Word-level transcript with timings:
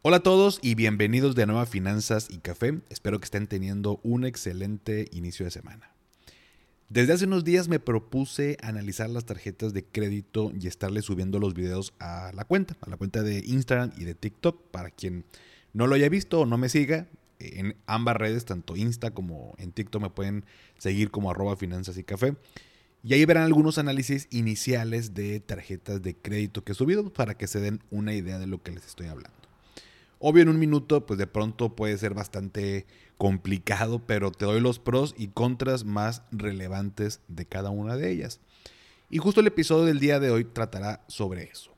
Hola 0.00 0.18
a 0.18 0.20
todos 0.20 0.60
y 0.62 0.76
bienvenidos 0.76 1.34
de 1.34 1.44
nuevo 1.44 1.60
a 1.60 1.66
Finanzas 1.66 2.28
y 2.30 2.38
Café. 2.38 2.78
Espero 2.88 3.18
que 3.18 3.24
estén 3.24 3.48
teniendo 3.48 3.98
un 4.04 4.24
excelente 4.24 5.08
inicio 5.10 5.44
de 5.44 5.50
semana. 5.50 5.90
Desde 6.88 7.14
hace 7.14 7.24
unos 7.24 7.42
días 7.42 7.66
me 7.66 7.80
propuse 7.80 8.58
analizar 8.62 9.10
las 9.10 9.24
tarjetas 9.24 9.74
de 9.74 9.84
crédito 9.84 10.52
y 10.56 10.68
estarle 10.68 11.02
subiendo 11.02 11.40
los 11.40 11.52
videos 11.52 11.94
a 11.98 12.30
la 12.32 12.44
cuenta, 12.44 12.76
a 12.80 12.88
la 12.88 12.96
cuenta 12.96 13.24
de 13.24 13.42
Instagram 13.44 13.90
y 13.96 14.04
de 14.04 14.14
TikTok. 14.14 14.70
Para 14.70 14.90
quien 14.90 15.24
no 15.72 15.88
lo 15.88 15.96
haya 15.96 16.08
visto 16.08 16.42
o 16.42 16.46
no 16.46 16.58
me 16.58 16.68
siga, 16.68 17.08
en 17.40 17.74
ambas 17.86 18.16
redes, 18.16 18.44
tanto 18.44 18.76
Insta 18.76 19.10
como 19.10 19.56
en 19.58 19.72
TikTok, 19.72 20.00
me 20.00 20.10
pueden 20.10 20.44
seguir 20.78 21.10
como 21.10 21.28
arroba 21.32 21.56
finanzas 21.56 21.98
y 21.98 22.04
café. 22.04 22.36
Y 23.02 23.14
ahí 23.14 23.24
verán 23.24 23.42
algunos 23.42 23.78
análisis 23.78 24.28
iniciales 24.30 25.14
de 25.14 25.40
tarjetas 25.40 26.02
de 26.02 26.14
crédito 26.14 26.62
que 26.62 26.70
he 26.70 26.76
subido 26.76 27.12
para 27.12 27.34
que 27.34 27.48
se 27.48 27.58
den 27.58 27.82
una 27.90 28.14
idea 28.14 28.38
de 28.38 28.46
lo 28.46 28.62
que 28.62 28.70
les 28.70 28.86
estoy 28.86 29.08
hablando. 29.08 29.47
Obvio 30.20 30.42
en 30.42 30.48
un 30.48 30.58
minuto, 30.58 31.06
pues 31.06 31.18
de 31.18 31.26
pronto 31.26 31.76
puede 31.76 31.96
ser 31.96 32.14
bastante 32.14 32.86
complicado, 33.18 34.00
pero 34.04 34.32
te 34.32 34.44
doy 34.44 34.60
los 34.60 34.78
pros 34.78 35.14
y 35.16 35.28
contras 35.28 35.84
más 35.84 36.22
relevantes 36.32 37.20
de 37.28 37.46
cada 37.46 37.70
una 37.70 37.96
de 37.96 38.10
ellas. 38.10 38.40
Y 39.10 39.18
justo 39.18 39.40
el 39.40 39.46
episodio 39.46 39.84
del 39.84 40.00
día 40.00 40.20
de 40.20 40.30
hoy 40.30 40.44
tratará 40.44 41.04
sobre 41.06 41.44
eso. 41.44 41.72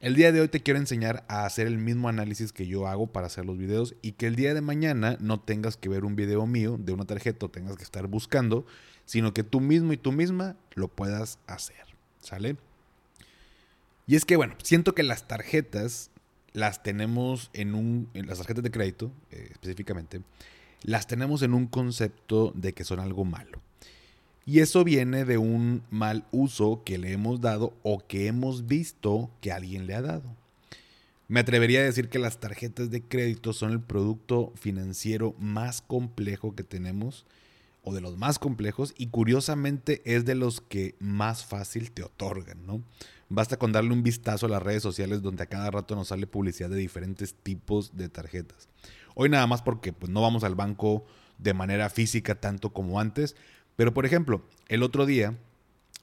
El 0.00 0.14
día 0.14 0.32
de 0.32 0.40
hoy 0.40 0.48
te 0.48 0.60
quiero 0.60 0.80
enseñar 0.80 1.24
a 1.28 1.44
hacer 1.44 1.66
el 1.66 1.76
mismo 1.76 2.08
análisis 2.08 2.52
que 2.52 2.66
yo 2.66 2.86
hago 2.86 3.06
para 3.06 3.26
hacer 3.26 3.44
los 3.44 3.58
videos 3.58 3.94
y 4.00 4.12
que 4.12 4.26
el 4.26 4.36
día 4.36 4.54
de 4.54 4.62
mañana 4.62 5.18
no 5.20 5.40
tengas 5.40 5.76
que 5.76 5.90
ver 5.90 6.04
un 6.04 6.16
video 6.16 6.46
mío 6.46 6.78
de 6.78 6.92
una 6.92 7.04
tarjeta 7.04 7.46
o 7.46 7.50
tengas 7.50 7.76
que 7.76 7.82
estar 7.82 8.06
buscando, 8.06 8.64
sino 9.04 9.34
que 9.34 9.42
tú 9.42 9.60
mismo 9.60 9.92
y 9.92 9.98
tú 9.98 10.12
misma 10.12 10.56
lo 10.74 10.88
puedas 10.88 11.38
hacer. 11.46 11.84
¿Sale? 12.20 12.56
Y 14.06 14.16
es 14.16 14.24
que, 14.24 14.36
bueno, 14.36 14.54
siento 14.62 14.94
que 14.94 15.02
las 15.02 15.28
tarjetas 15.28 16.09
las 16.52 16.82
tenemos 16.82 17.50
en 17.52 17.74
un, 17.74 18.08
en 18.14 18.26
las 18.26 18.38
tarjetas 18.38 18.64
de 18.64 18.70
crédito 18.70 19.12
eh, 19.30 19.48
específicamente, 19.52 20.22
las 20.82 21.06
tenemos 21.06 21.42
en 21.42 21.54
un 21.54 21.66
concepto 21.66 22.52
de 22.54 22.72
que 22.72 22.84
son 22.84 23.00
algo 23.00 23.24
malo. 23.24 23.60
Y 24.46 24.60
eso 24.60 24.82
viene 24.82 25.24
de 25.24 25.38
un 25.38 25.82
mal 25.90 26.24
uso 26.32 26.82
que 26.84 26.98
le 26.98 27.12
hemos 27.12 27.40
dado 27.40 27.74
o 27.82 28.04
que 28.06 28.26
hemos 28.26 28.66
visto 28.66 29.30
que 29.40 29.52
alguien 29.52 29.86
le 29.86 29.94
ha 29.94 30.02
dado. 30.02 30.24
Me 31.28 31.40
atrevería 31.40 31.80
a 31.80 31.84
decir 31.84 32.08
que 32.08 32.18
las 32.18 32.40
tarjetas 32.40 32.90
de 32.90 33.02
crédito 33.02 33.52
son 33.52 33.70
el 33.70 33.80
producto 33.80 34.52
financiero 34.56 35.36
más 35.38 35.80
complejo 35.82 36.56
que 36.56 36.64
tenemos 36.64 37.26
o 37.84 37.94
de 37.94 38.00
los 38.00 38.18
más 38.18 38.38
complejos 38.38 38.94
y 38.96 39.06
curiosamente 39.06 40.02
es 40.04 40.24
de 40.24 40.34
los 40.34 40.60
que 40.60 40.96
más 40.98 41.44
fácil 41.44 41.92
te 41.92 42.02
otorgan, 42.02 42.66
¿no? 42.66 42.82
Basta 43.32 43.56
con 43.56 43.70
darle 43.70 43.92
un 43.92 44.02
vistazo 44.02 44.46
a 44.46 44.48
las 44.48 44.62
redes 44.62 44.82
sociales 44.82 45.22
donde 45.22 45.44
a 45.44 45.46
cada 45.46 45.70
rato 45.70 45.94
nos 45.94 46.08
sale 46.08 46.26
publicidad 46.26 46.68
de 46.68 46.76
diferentes 46.76 47.32
tipos 47.32 47.96
de 47.96 48.08
tarjetas. 48.08 48.68
Hoy 49.14 49.28
nada 49.28 49.46
más 49.46 49.62
porque 49.62 49.92
pues, 49.92 50.10
no 50.10 50.20
vamos 50.20 50.42
al 50.42 50.56
banco 50.56 51.04
de 51.38 51.54
manera 51.54 51.88
física 51.90 52.34
tanto 52.34 52.72
como 52.72 52.98
antes, 52.98 53.36
pero 53.76 53.94
por 53.94 54.04
ejemplo, 54.04 54.42
el 54.68 54.82
otro 54.82 55.06
día 55.06 55.38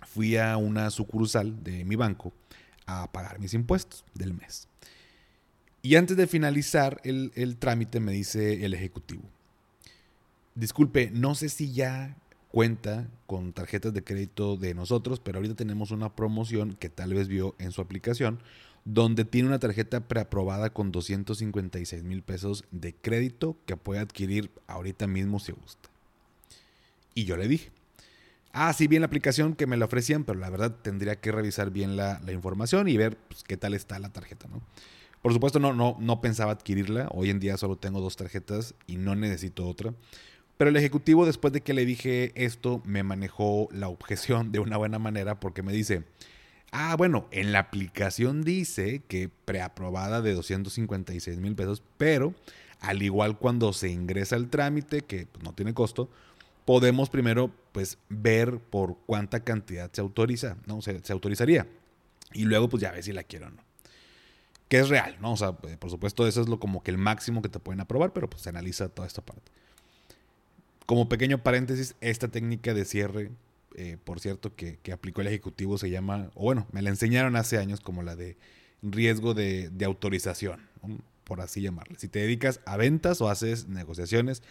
fui 0.07 0.37
a 0.37 0.55
una 0.55 0.89
sucursal 0.89 1.63
de 1.65 1.83
mi 1.83 1.97
banco 1.97 2.31
a 2.85 3.11
pagar 3.11 3.39
mis 3.39 3.53
impuestos 3.53 4.05
del 4.13 4.33
mes. 4.33 4.69
Y 5.81 5.95
antes 5.95 6.15
de 6.15 6.27
finalizar 6.27 7.01
el, 7.03 7.33
el 7.35 7.57
trámite 7.57 7.99
me 7.99 8.13
dice 8.13 8.63
el 8.63 8.73
ejecutivo, 8.73 9.23
disculpe, 10.55 11.11
no 11.11 11.35
sé 11.35 11.49
si 11.49 11.73
ya 11.73 12.15
cuenta 12.57 13.07
con 13.27 13.53
tarjetas 13.53 13.93
de 13.93 14.03
crédito 14.03 14.57
de 14.57 14.73
nosotros, 14.73 15.19
pero 15.19 15.37
ahorita 15.37 15.53
tenemos 15.53 15.91
una 15.91 16.15
promoción 16.15 16.73
que 16.73 16.89
tal 16.89 17.13
vez 17.13 17.27
vio 17.27 17.53
en 17.59 17.71
su 17.71 17.81
aplicación, 17.81 18.39
donde 18.83 19.25
tiene 19.25 19.47
una 19.47 19.59
tarjeta 19.59 20.07
preaprobada 20.07 20.71
con 20.71 20.91
256 20.91 22.01
mil 22.01 22.23
pesos 22.23 22.63
de 22.71 22.95
crédito 22.95 23.57
que 23.67 23.77
puede 23.77 23.99
adquirir 23.99 24.49
ahorita 24.65 25.05
mismo 25.05 25.39
si 25.39 25.51
gusta. 25.51 25.87
Y 27.13 27.25
yo 27.25 27.37
le 27.37 27.47
dije, 27.47 27.69
ah, 28.53 28.73
sí, 28.73 28.87
bien 28.87 29.01
la 29.03 29.05
aplicación 29.05 29.53
que 29.53 29.67
me 29.67 29.77
la 29.77 29.85
ofrecían, 29.85 30.23
pero 30.23 30.39
la 30.39 30.49
verdad 30.49 30.77
tendría 30.81 31.17
que 31.17 31.31
revisar 31.31 31.69
bien 31.69 31.95
la, 31.95 32.19
información 32.31 32.87
y 32.87 32.97
ver 32.97 33.17
pues, 33.17 33.43
qué 33.43 33.57
tal 33.57 33.75
está 33.75 33.99
la 33.99 34.11
tarjeta, 34.11 34.47
¿no? 34.47 34.63
Por 35.21 35.31
supuesto, 35.31 35.59
no, 35.59 35.73
no, 35.73 35.95
no 35.99 36.21
pensaba 36.21 36.53
adquirirla. 36.53 37.07
Hoy 37.11 37.29
en 37.29 37.39
día 37.39 37.55
solo 37.57 37.75
tengo 37.75 38.01
dos 38.01 38.15
tarjetas 38.15 38.73
y 38.87 38.97
no 38.97 39.13
necesito 39.13 39.67
otra. 39.67 39.93
Pero 40.57 40.69
el 40.69 40.75
ejecutivo, 40.75 41.25
después 41.25 41.53
de 41.53 41.61
que 41.61 41.73
le 41.73 41.85
dije 41.85 42.31
esto, 42.35 42.81
me 42.83 43.03
manejó 43.03 43.69
la 43.71 43.89
objeción 43.89 44.51
de 44.51 44.59
una 44.59 44.77
buena 44.77 44.97
manera 44.97 45.39
porque 45.39 45.61
me 45.61 45.71
dice, 45.71 46.03
ah, 46.71 46.95
bueno, 46.97 47.27
en 47.31 47.51
la 47.51 47.59
aplicación 47.59 48.43
dice 48.43 49.03
que 49.07 49.29
preaprobada 49.45 50.21
de 50.21 50.33
256 50.33 51.37
mil 51.37 51.55
pesos, 51.55 51.83
pero 51.97 52.33
al 52.79 53.03
igual 53.03 53.37
cuando 53.37 53.71
se 53.71 53.89
ingresa 53.89 54.35
el 54.35 54.49
trámite, 54.49 55.01
que 55.01 55.27
pues, 55.27 55.43
no 55.43 55.53
tiene 55.53 55.75
costo, 55.75 56.09
podemos 56.65 57.09
primero 57.09 57.51
pues 57.71 57.99
ver 58.09 58.59
por 58.59 58.97
cuánta 59.05 59.41
cantidad 59.41 59.91
se 59.91 60.01
autoriza, 60.01 60.57
¿no? 60.65 60.81
Se, 60.81 60.99
se 61.03 61.13
autorizaría. 61.13 61.67
Y 62.33 62.45
luego 62.45 62.67
pues 62.67 62.81
ya 62.81 62.91
ves 62.91 63.05
si 63.05 63.13
la 63.13 63.23
quiero 63.23 63.47
o 63.47 63.51
no. 63.51 63.63
Que 64.67 64.79
es 64.79 64.89
real, 64.89 65.17
¿no? 65.21 65.33
O 65.33 65.37
sea, 65.37 65.53
por 65.53 65.89
supuesto 65.89 66.27
eso 66.27 66.41
es 66.41 66.49
lo 66.49 66.59
como 66.59 66.83
que 66.83 66.91
el 66.91 66.97
máximo 66.97 67.41
que 67.41 67.47
te 67.47 67.59
pueden 67.59 67.79
aprobar, 67.79 68.11
pero 68.11 68.29
pues 68.29 68.41
se 68.41 68.49
analiza 68.49 68.89
toda 68.89 69.07
esta 69.07 69.21
parte. 69.21 69.51
Como 70.87 71.09
pequeño 71.09 71.43
paréntesis, 71.43 71.95
esta 71.99 72.29
técnica 72.29 72.73
de 72.73 72.85
cierre, 72.85 73.31
eh, 73.75 73.97
por 74.01 74.21
cierto, 74.21 74.55
que, 74.55 74.79
aplicó 74.93 75.19
el 75.19 75.27
Ejecutivo 75.27 75.77
se 75.77 75.89
llama, 75.89 76.31
o 76.33 76.43
bueno, 76.43 76.65
me 76.71 76.81
la 76.81 76.89
enseñaron 76.89 77.35
hace 77.35 77.57
años 77.57 77.81
como 77.81 78.03
la 78.03 78.15
de 78.15 78.37
riesgo 78.81 79.33
de, 79.33 79.69
autorización, 79.85 80.61
por 81.25 81.41
así 81.41 81.59
llamarle. 81.61 81.99
Si 81.99 82.07
te 82.07 82.19
dedicas 82.19 82.61
a 82.65 82.77
ventas 82.77 83.19
o 83.19 83.29
haces 83.29 83.67
negociaciones, 83.67 84.43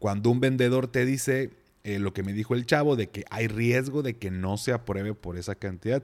cuando 0.00 0.28
un 0.28 0.40
vendedor 0.40 0.88
te 0.88 1.06
dice 1.06 1.52
eh, 1.84 2.00
lo 2.00 2.12
que 2.12 2.24
me 2.24 2.32
dijo 2.32 2.56
el 2.56 2.66
chavo 2.66 2.96
de 2.96 3.08
que 3.10 3.24
hay 3.30 3.46
riesgo 3.46 4.02
de 4.02 4.16
que 4.16 4.32
no 4.32 4.56
se 4.56 4.72
apruebe 4.72 5.14
por 5.14 5.38
esa 5.38 5.54
cantidad, 5.54 6.02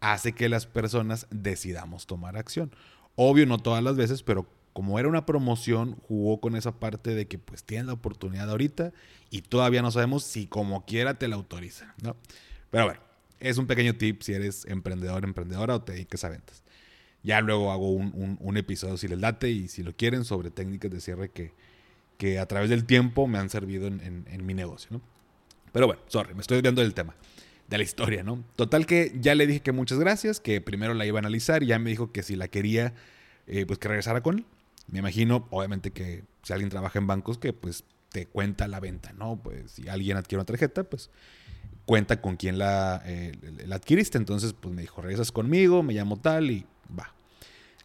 hace 0.00 0.32
que 0.32 0.48
las 0.48 0.64
personas 0.64 1.26
decidamos 1.30 2.06
tomar 2.06 2.38
acción. 2.38 2.70
Obvio, 3.14 3.44
no 3.44 3.58
todas 3.58 3.84
las 3.84 3.96
veces, 3.96 4.22
pero 4.22 4.46
como 4.78 5.00
era 5.00 5.08
una 5.08 5.26
promoción, 5.26 5.96
jugó 6.06 6.40
con 6.40 6.54
esa 6.54 6.78
parte 6.78 7.12
de 7.12 7.26
que 7.26 7.36
pues 7.36 7.64
tienes 7.64 7.88
la 7.88 7.94
oportunidad 7.94 8.48
ahorita 8.48 8.92
y 9.28 9.42
todavía 9.42 9.82
no 9.82 9.90
sabemos 9.90 10.22
si 10.22 10.46
como 10.46 10.86
quiera 10.86 11.14
te 11.14 11.26
la 11.26 11.34
autoriza, 11.34 11.96
¿no? 12.00 12.14
Pero 12.70 12.84
bueno, 12.84 13.00
es 13.40 13.58
un 13.58 13.66
pequeño 13.66 13.96
tip 13.96 14.22
si 14.22 14.34
eres 14.34 14.66
emprendedor, 14.66 15.24
emprendedora 15.24 15.74
o 15.74 15.82
te 15.82 15.94
dediques 15.94 16.22
a 16.22 16.28
ventas. 16.28 16.62
Ya 17.24 17.40
luego 17.40 17.72
hago 17.72 17.90
un, 17.90 18.56
episodio 18.56 18.96
si 18.98 19.08
les 19.08 19.18
late 19.18 19.50
y 19.50 19.66
si 19.66 19.82
lo 19.82 19.96
quieren 19.96 20.24
sobre 20.24 20.52
técnicas 20.52 20.92
de 20.92 21.00
cierre 21.00 21.30
que, 21.32 21.54
que 22.16 22.38
a 22.38 22.46
través 22.46 22.70
del 22.70 22.84
tiempo 22.84 23.26
me 23.26 23.38
han 23.38 23.50
servido 23.50 23.88
en, 23.88 24.46
mi 24.46 24.54
negocio, 24.54 24.90
¿no? 24.92 25.00
Pero 25.72 25.88
bueno, 25.88 26.02
sorry, 26.06 26.34
me 26.34 26.40
estoy 26.42 26.58
olvidando 26.58 26.82
del 26.82 26.94
tema, 26.94 27.16
de 27.66 27.78
la 27.78 27.82
historia, 27.82 28.22
¿no? 28.22 28.44
Total 28.54 28.86
que 28.86 29.12
ya 29.18 29.34
le 29.34 29.48
dije 29.48 29.58
que 29.58 29.72
muchas 29.72 29.98
gracias, 29.98 30.38
que 30.38 30.60
primero 30.60 30.94
la 30.94 31.04
iba 31.04 31.18
a 31.18 31.22
analizar 31.22 31.64
y 31.64 31.66
ya 31.66 31.80
me 31.80 31.90
dijo 31.90 32.12
que 32.12 32.22
si 32.22 32.36
la 32.36 32.46
quería, 32.46 32.94
eh, 33.48 33.66
pues 33.66 33.80
que 33.80 33.88
regresara 33.88 34.22
con 34.22 34.38
él. 34.38 34.44
Me 34.88 35.00
imagino, 35.00 35.46
obviamente, 35.50 35.90
que 35.90 36.24
si 36.42 36.52
alguien 36.52 36.70
trabaja 36.70 36.98
en 36.98 37.06
bancos, 37.06 37.38
que 37.38 37.52
pues 37.52 37.84
te 38.10 38.26
cuenta 38.26 38.68
la 38.68 38.80
venta, 38.80 39.12
¿no? 39.12 39.40
Pues 39.42 39.72
si 39.72 39.88
alguien 39.88 40.16
adquiere 40.16 40.40
una 40.40 40.46
tarjeta, 40.46 40.84
pues 40.84 41.10
cuenta 41.84 42.20
con 42.20 42.36
quién 42.36 42.58
la, 42.58 43.02
eh, 43.04 43.32
la 43.66 43.76
adquiriste. 43.76 44.18
Entonces, 44.18 44.54
pues 44.58 44.74
me 44.74 44.82
dijo, 44.82 45.00
regresas 45.02 45.32
conmigo, 45.32 45.82
me 45.82 45.94
llamo 45.94 46.18
tal 46.18 46.50
y 46.50 46.66
va. 46.98 47.14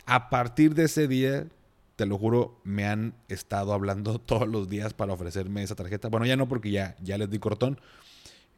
A 0.05 0.29
partir 0.29 0.75
de 0.75 0.85
ese 0.85 1.07
día, 1.07 1.47
te 1.95 2.05
lo 2.05 2.17
juro, 2.17 2.59
me 2.63 2.85
han 2.85 3.13
estado 3.29 3.73
hablando 3.73 4.19
todos 4.25 4.47
los 4.47 4.69
días 4.69 4.93
para 4.93 5.13
ofrecerme 5.13 5.63
esa 5.63 5.75
tarjeta. 5.75 6.09
Bueno, 6.09 6.25
ya 6.25 6.35
no, 6.35 6.47
porque 6.47 6.71
ya, 6.71 6.95
ya 7.01 7.17
les 7.17 7.29
di 7.29 7.39
cortón. 7.39 7.79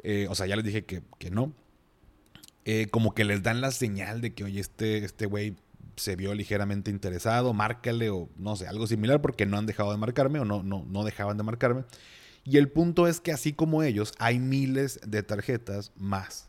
Eh, 0.04 0.28
o 0.30 0.36
sea, 0.36 0.46
ya 0.46 0.56
les 0.56 0.66
dije 0.66 0.86
que, 0.86 1.02
no. 1.32 1.54
Eh, 2.66 2.88
como 2.90 3.14
que 3.14 3.26
les 3.26 3.44
dan 3.44 3.62
la 3.62 3.72
señal 3.72 4.22
de 4.22 4.34
que, 4.34 4.44
oye, 4.44 4.60
este, 4.60 5.06
este 5.06 5.26
güey 5.28 5.56
se 5.96 6.16
vio 6.16 6.34
ligeramente 6.34 6.92
interesado, 6.92 7.54
márcale 7.54 8.10
o 8.10 8.30
no 8.38 8.56
sé, 8.56 8.68
algo 8.68 8.88
similar 8.88 9.22
porque 9.22 9.46
no 9.46 9.58
han 9.58 9.66
dejado 9.66 9.92
de 9.92 9.98
marcarme 9.98 10.40
o 10.40 10.46
no, 10.46 10.64
no, 10.64 10.86
no 10.88 11.04
dejaban 11.04 11.38
de 11.38 11.44
marcarme. 11.44 11.84
Y 12.44 12.58
el 12.58 12.70
punto 12.70 13.08
es 13.08 13.20
que 13.20 13.32
así 13.32 13.54
como 13.54 13.82
ellos, 13.82 14.14
hay 14.20 14.40
miles 14.40 15.00
de 15.06 15.24
tarjetas 15.24 15.92
más 15.96 16.48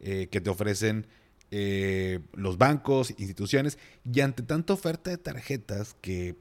eh, 0.00 0.28
que 0.30 0.40
te 0.40 0.50
ofrecen 0.50 1.06
eh, 1.52 2.20
los 2.32 2.58
bancos, 2.58 3.10
instituciones, 3.16 3.78
y 4.04 4.20
ante 4.20 4.42
tanta 4.42 4.72
oferta 4.72 5.10
de 5.10 5.18
tarjetas 5.18 5.94
que 6.00 6.36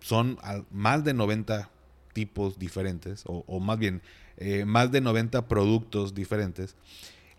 son 0.00 0.38
más 0.70 1.04
de 1.04 1.14
90 1.14 1.70
tipos 2.12 2.58
diferentes, 2.58 3.22
o, 3.26 3.60
más 3.60 3.78
bien 3.78 4.02
eh, 4.36 4.64
más 4.64 4.90
de 4.92 5.00
90 5.00 5.48
productos 5.48 6.14
diferentes, 6.14 6.76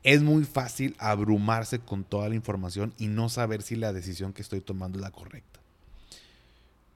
es 0.03 0.21
muy 0.21 0.43
fácil 0.43 0.95
abrumarse 0.99 1.79
con 1.79 2.03
toda 2.03 2.29
la 2.29 2.35
información 2.35 2.93
y 2.97 3.07
no 3.07 3.29
saber 3.29 3.61
si 3.61 3.75
la 3.75 3.93
decisión 3.93 4.33
que 4.33 4.41
estoy 4.41 4.61
tomando 4.61 4.97
es 4.97 5.03
la 5.03 5.11
correcta. 5.11 5.59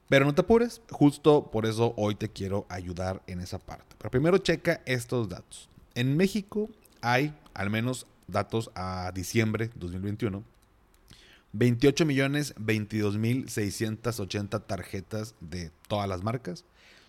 Pero 0.08 0.24
no 0.24 0.34
te 0.34 0.40
apures, 0.40 0.80
justo 0.90 1.50
por 1.50 1.66
eso 1.66 1.92
hoy 1.96 2.14
te 2.14 2.30
quiero 2.30 2.66
ayudar 2.68 3.22
en 3.26 3.40
esa 3.40 3.58
parte. 3.58 3.94
Pero 3.98 4.10
primero 4.10 4.38
checa 4.38 4.80
estos 4.86 5.28
datos. 5.28 5.68
En 5.94 6.16
México 6.16 6.70
hay, 7.02 7.34
al 7.54 7.68
menos 7.70 8.06
datos 8.26 8.70
a 8.74 9.10
diciembre 9.14 9.70
2021, 9.74 10.42
28 11.52 12.04
millones 12.04 12.54
22 12.58 13.16
mil 13.16 13.48
680 13.48 14.60
tarjetas 14.60 15.34
de 15.40 15.70
todas 15.88 16.08
las 16.08 16.22
marcas. 16.22 16.64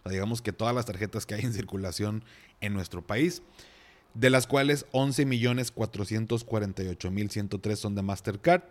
Digamos 0.06 0.42
que 0.42 0.54
todas 0.54 0.74
las 0.74 0.86
tarjetas 0.86 1.26
que 1.26 1.36
hay 1.36 1.42
en 1.42 1.54
circulación 1.54 2.24
en 2.62 2.74
nuestro 2.74 3.06
país, 3.06 3.42
de 4.14 4.30
las 4.30 4.48
cuales 4.48 4.86
11 4.92 5.26
millones 5.26 5.72
448 5.72 7.12
mil 7.12 7.30
103 7.30 7.80
son 7.80 7.96
de 7.96 8.02
Mastercard 8.02 8.64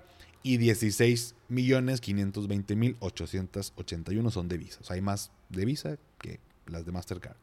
y 0.42 0.56
16 0.56 1.34
millones 1.48 2.00
520 2.00 2.76
mil 2.76 2.96
881 3.00 4.30
son 4.30 4.48
de 4.48 4.58
Visa. 4.58 4.78
O 4.80 4.84
sea, 4.84 4.94
hay 4.94 5.02
más 5.02 5.30
de 5.48 5.64
Visa 5.64 5.98
que 6.18 6.40
las 6.66 6.84
de 6.84 6.92
Mastercard. 6.92 7.36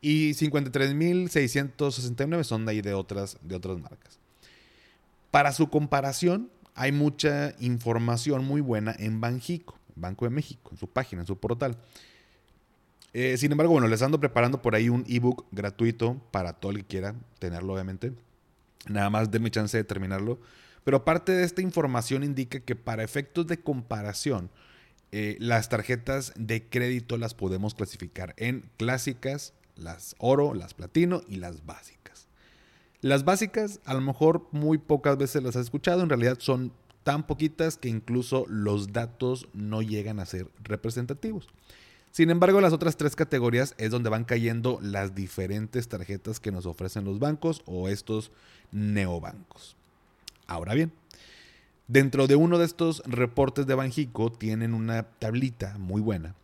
Y 0.00 0.34
53 0.34 0.94
mil 0.94 1.30
669 1.30 2.44
son 2.44 2.66
de 2.66 2.72
ahí 2.72 2.82
de 2.82 2.94
otras, 2.94 3.38
de 3.42 3.54
otras 3.54 3.78
marcas. 3.78 4.18
Para 5.30 5.52
su 5.52 5.70
comparación, 5.70 6.50
hay 6.74 6.92
mucha 6.92 7.54
información 7.60 8.44
muy 8.44 8.60
buena 8.60 8.94
en 8.98 9.20
Banjico, 9.20 9.78
Banco 9.94 10.24
de 10.24 10.30
México, 10.30 10.70
en 10.72 10.78
su 10.78 10.88
página, 10.88 11.22
en 11.22 11.26
su 11.26 11.38
portal. 11.38 11.76
Eh, 13.14 13.36
sin 13.36 13.52
embargo, 13.52 13.72
bueno, 13.72 13.88
les 13.88 14.02
ando 14.02 14.18
preparando 14.18 14.62
por 14.62 14.74
ahí 14.74 14.88
un 14.88 15.04
ebook 15.08 15.44
gratuito 15.50 16.20
para 16.30 16.54
todo 16.54 16.72
el 16.72 16.78
que 16.78 16.84
quiera 16.84 17.14
tenerlo, 17.38 17.74
obviamente. 17.74 18.12
Nada 18.88 19.10
más 19.10 19.30
denme 19.30 19.50
chance 19.50 19.76
de 19.76 19.84
terminarlo. 19.84 20.38
Pero 20.84 21.04
parte 21.04 21.32
de 21.32 21.44
esta 21.44 21.62
información 21.62 22.24
indica 22.24 22.60
que 22.60 22.74
para 22.74 23.04
efectos 23.04 23.46
de 23.46 23.60
comparación, 23.60 24.50
eh, 25.12 25.36
las 25.38 25.68
tarjetas 25.68 26.32
de 26.36 26.64
crédito 26.64 27.18
las 27.18 27.34
podemos 27.34 27.74
clasificar 27.74 28.34
en 28.38 28.68
clásicas, 28.78 29.52
las 29.76 30.16
oro, 30.18 30.54
las 30.54 30.74
platino 30.74 31.22
y 31.28 31.36
las 31.36 31.66
básicas. 31.66 32.28
Las 33.02 33.24
básicas, 33.24 33.80
a 33.84 33.94
lo 33.94 34.00
mejor 34.00 34.48
muy 34.52 34.78
pocas 34.78 35.18
veces 35.18 35.42
las 35.42 35.56
has 35.56 35.64
escuchado, 35.64 36.02
en 36.02 36.08
realidad 36.08 36.38
son 36.40 36.72
tan 37.02 37.26
poquitas 37.26 37.76
que 37.76 37.88
incluso 37.88 38.46
los 38.48 38.92
datos 38.92 39.48
no 39.52 39.82
llegan 39.82 40.18
a 40.18 40.26
ser 40.26 40.48
representativos. 40.62 41.48
Sin 42.12 42.30
embargo, 42.30 42.60
las 42.60 42.72
otras 42.72 42.96
tres 42.96 43.16
categorías 43.16 43.74
es 43.78 43.90
donde 43.90 44.10
van 44.10 44.24
cayendo 44.24 44.78
las 44.80 45.14
diferentes 45.14 45.88
tarjetas 45.88 46.38
que 46.38 46.52
nos 46.52 46.66
ofrecen 46.66 47.04
los 47.04 47.18
bancos 47.18 47.62
o 47.66 47.88
estos 47.88 48.30
neobancos. 48.70 49.76
Ahora 50.46 50.74
bien, 50.74 50.92
dentro 51.88 52.26
de 52.28 52.36
uno 52.36 52.58
de 52.58 52.66
estos 52.66 53.02
reportes 53.06 53.66
de 53.66 53.74
Banjico 53.74 54.30
tienen 54.30 54.74
una 54.74 55.02
tablita 55.02 55.76
muy 55.78 56.00
buena 56.00 56.34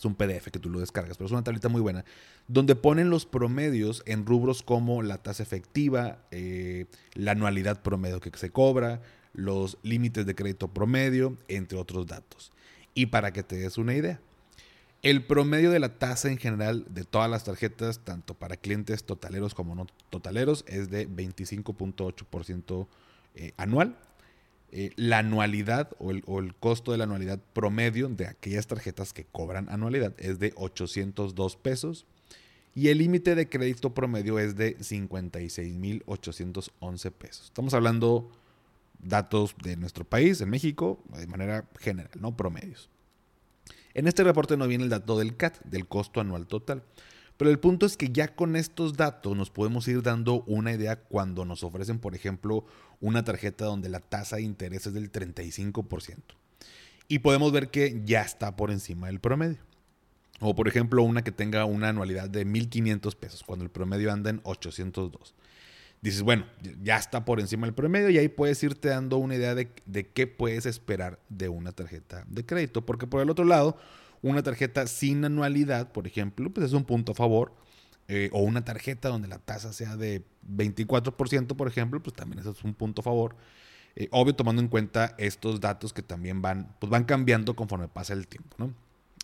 es 0.00 0.04
un 0.04 0.14
PDF 0.14 0.50
que 0.50 0.58
tú 0.58 0.70
lo 0.70 0.80
descargas, 0.80 1.16
pero 1.16 1.26
es 1.26 1.32
una 1.32 1.44
tablita 1.44 1.68
muy 1.68 1.80
buena, 1.80 2.04
donde 2.48 2.74
ponen 2.74 3.10
los 3.10 3.26
promedios 3.26 4.02
en 4.06 4.24
rubros 4.24 4.62
como 4.62 5.02
la 5.02 5.18
tasa 5.18 5.42
efectiva, 5.42 6.18
eh, 6.30 6.86
la 7.14 7.32
anualidad 7.32 7.82
promedio 7.82 8.18
que 8.20 8.30
se 8.36 8.50
cobra, 8.50 9.02
los 9.34 9.78
límites 9.82 10.24
de 10.24 10.34
crédito 10.34 10.68
promedio, 10.68 11.36
entre 11.48 11.78
otros 11.78 12.06
datos. 12.06 12.52
Y 12.94 13.06
para 13.06 13.32
que 13.32 13.42
te 13.42 13.56
des 13.56 13.78
una 13.78 13.94
idea, 13.94 14.20
el 15.02 15.24
promedio 15.24 15.70
de 15.70 15.80
la 15.80 15.98
tasa 15.98 16.30
en 16.30 16.38
general 16.38 16.86
de 16.88 17.04
todas 17.04 17.30
las 17.30 17.44
tarjetas, 17.44 18.00
tanto 18.04 18.34
para 18.34 18.56
clientes 18.56 19.04
totaleros 19.04 19.54
como 19.54 19.74
no 19.74 19.86
totaleros, 20.10 20.64
es 20.68 20.90
de 20.90 21.08
25.8% 21.08 22.86
eh, 23.34 23.52
anual 23.56 23.96
eh, 24.72 24.92
la 24.94 25.18
anualidad 25.18 25.90
o 25.98 26.12
el, 26.12 26.54
costo 26.54 26.92
de 26.92 26.98
la 26.98 27.04
anualidad 27.04 27.40
promedio 27.52 28.08
de 28.08 28.28
aquellas 28.28 28.68
tarjetas 28.68 29.12
que 29.12 29.24
cobran 29.24 29.68
anualidad 29.68 30.14
es 30.18 30.38
de 30.38 30.52
802 30.54 31.56
pesos 31.56 32.06
y 32.72 32.86
el 32.86 32.98
límite 32.98 33.34
de 33.34 33.48
crédito 33.48 33.94
promedio 33.94 34.38
es 34.38 34.54
de 34.54 34.78
56.811 34.78 37.10
pesos. 37.10 37.46
Estamos 37.46 37.74
hablando 37.74 38.30
datos 39.00 39.56
de 39.60 39.76
nuestro 39.76 40.04
país, 40.04 40.40
en 40.40 40.50
México, 40.50 41.02
de 41.18 41.26
manera 41.26 41.68
general, 41.80 42.12
no 42.20 42.36
promedios. 42.36 42.88
En 43.94 44.06
este 44.06 44.24
reporte 44.24 44.56
no 44.56 44.66
viene 44.66 44.84
el 44.84 44.90
dato 44.90 45.18
del 45.18 45.36
CAT, 45.36 45.60
del 45.64 45.86
costo 45.86 46.20
anual 46.20 46.46
total. 46.46 46.82
Pero 47.36 47.50
el 47.50 47.58
punto 47.58 47.86
es 47.86 47.96
que 47.96 48.10
ya 48.10 48.34
con 48.34 48.54
estos 48.54 48.98
datos 48.98 49.34
nos 49.34 49.48
podemos 49.48 49.88
ir 49.88 50.02
dando 50.02 50.42
una 50.42 50.72
idea 50.72 50.96
cuando 50.96 51.46
nos 51.46 51.64
ofrecen, 51.64 51.98
por 51.98 52.14
ejemplo, 52.14 52.66
una 53.00 53.24
tarjeta 53.24 53.64
donde 53.64 53.88
la 53.88 54.00
tasa 54.00 54.36
de 54.36 54.42
interés 54.42 54.86
es 54.86 54.92
del 54.92 55.10
35%. 55.10 56.16
Y 57.08 57.20
podemos 57.20 57.50
ver 57.50 57.70
que 57.70 58.02
ya 58.04 58.20
está 58.20 58.56
por 58.56 58.70
encima 58.70 59.06
del 59.06 59.20
promedio. 59.20 59.58
O 60.40 60.54
por 60.54 60.68
ejemplo, 60.68 61.02
una 61.02 61.22
que 61.22 61.32
tenga 61.32 61.64
una 61.64 61.88
anualidad 61.88 62.28
de 62.28 62.46
1.500 62.46 63.16
pesos, 63.16 63.42
cuando 63.42 63.64
el 63.64 63.70
promedio 63.70 64.12
anda 64.12 64.30
en 64.30 64.40
802. 64.44 65.34
Dices, 66.02 66.22
bueno, 66.22 66.46
ya 66.82 66.96
está 66.96 67.24
por 67.24 67.40
encima 67.40 67.66
del 67.66 67.74
promedio 67.74 68.08
y 68.08 68.18
ahí 68.18 68.28
puedes 68.28 68.62
irte 68.62 68.88
dando 68.88 69.18
una 69.18 69.34
idea 69.34 69.54
de, 69.54 69.70
de 69.84 70.08
qué 70.08 70.26
puedes 70.26 70.64
esperar 70.64 71.18
de 71.28 71.48
una 71.50 71.72
tarjeta 71.72 72.24
de 72.26 72.46
crédito. 72.46 72.86
Porque 72.86 73.06
por 73.06 73.20
el 73.20 73.28
otro 73.28 73.44
lado, 73.44 73.76
una 74.22 74.42
tarjeta 74.42 74.86
sin 74.86 75.24
anualidad, 75.24 75.92
por 75.92 76.06
ejemplo, 76.06 76.50
pues 76.50 76.66
es 76.66 76.72
un 76.72 76.84
punto 76.84 77.12
a 77.12 77.14
favor. 77.14 77.52
Eh, 78.12 78.28
o 78.32 78.40
una 78.40 78.64
tarjeta 78.64 79.08
donde 79.08 79.28
la 79.28 79.38
tasa 79.38 79.72
sea 79.72 79.96
de 79.96 80.24
24%, 80.44 81.54
por 81.54 81.68
ejemplo, 81.68 82.02
pues 82.02 82.16
también 82.16 82.40
eso 82.40 82.50
es 82.50 82.64
un 82.64 82.74
punto 82.74 83.02
a 83.02 83.04
favor. 83.04 83.36
Eh, 83.94 84.08
obvio, 84.10 84.34
tomando 84.34 84.60
en 84.60 84.66
cuenta 84.66 85.14
estos 85.16 85.60
datos 85.60 85.92
que 85.92 86.02
también 86.02 86.42
van, 86.42 86.74
pues 86.80 86.90
van 86.90 87.04
cambiando 87.04 87.54
conforme 87.54 87.86
pasa 87.86 88.12
el 88.14 88.26
tiempo, 88.26 88.56
¿no? 88.58 88.74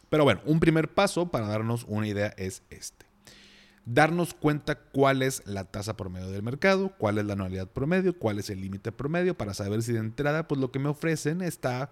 Pero 0.09 0.23
bueno, 0.23 0.41
un 0.45 0.61
primer 0.61 0.95
paso 0.95 1.33
para 1.33 1.49
darnos 1.49 1.85
una 1.89 2.07
idea 2.07 2.33
es 2.37 2.63
este. 2.71 3.06
Darnos 3.87 4.35
cuenta 4.35 4.75
cuál 4.75 5.23
es 5.23 5.43
la 5.47 5.65
tasa 5.65 5.97
promedio 5.97 6.31
del 6.31 6.43
mercado, 6.43 6.93
cuál 6.99 7.19
es 7.19 7.25
la 7.25 7.33
anualidad 7.33 7.69
promedio, 7.69 8.19
cuál 8.19 8.39
es 8.39 8.51
el 8.51 8.61
límite 8.61 8.93
promedio, 8.93 9.37
para 9.39 9.55
saber 9.55 9.83
si 9.83 9.93
de 9.93 10.01
entrada, 10.01 10.49
pues 10.49 10.61
lo 10.61 10.73
que 10.73 10.81
me 10.81 10.89
ofrecen 10.89 11.41
está 11.41 11.91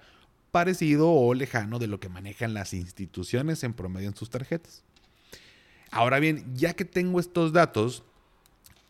parecido 0.50 1.10
o 1.10 1.32
lejano 1.34 1.78
de 1.78 1.86
lo 1.86 2.00
que 2.00 2.08
manejan 2.08 2.52
las 2.52 2.74
instituciones 2.74 3.64
en 3.64 3.74
promedio 3.74 4.08
en 4.08 4.16
sus 4.16 4.28
tarjetas. 4.28 4.82
Ahora 5.90 6.18
bien, 6.18 6.44
ya 6.54 6.74
que 6.74 6.84
tengo 6.84 7.20
estos 7.20 7.52
datos, 7.52 8.02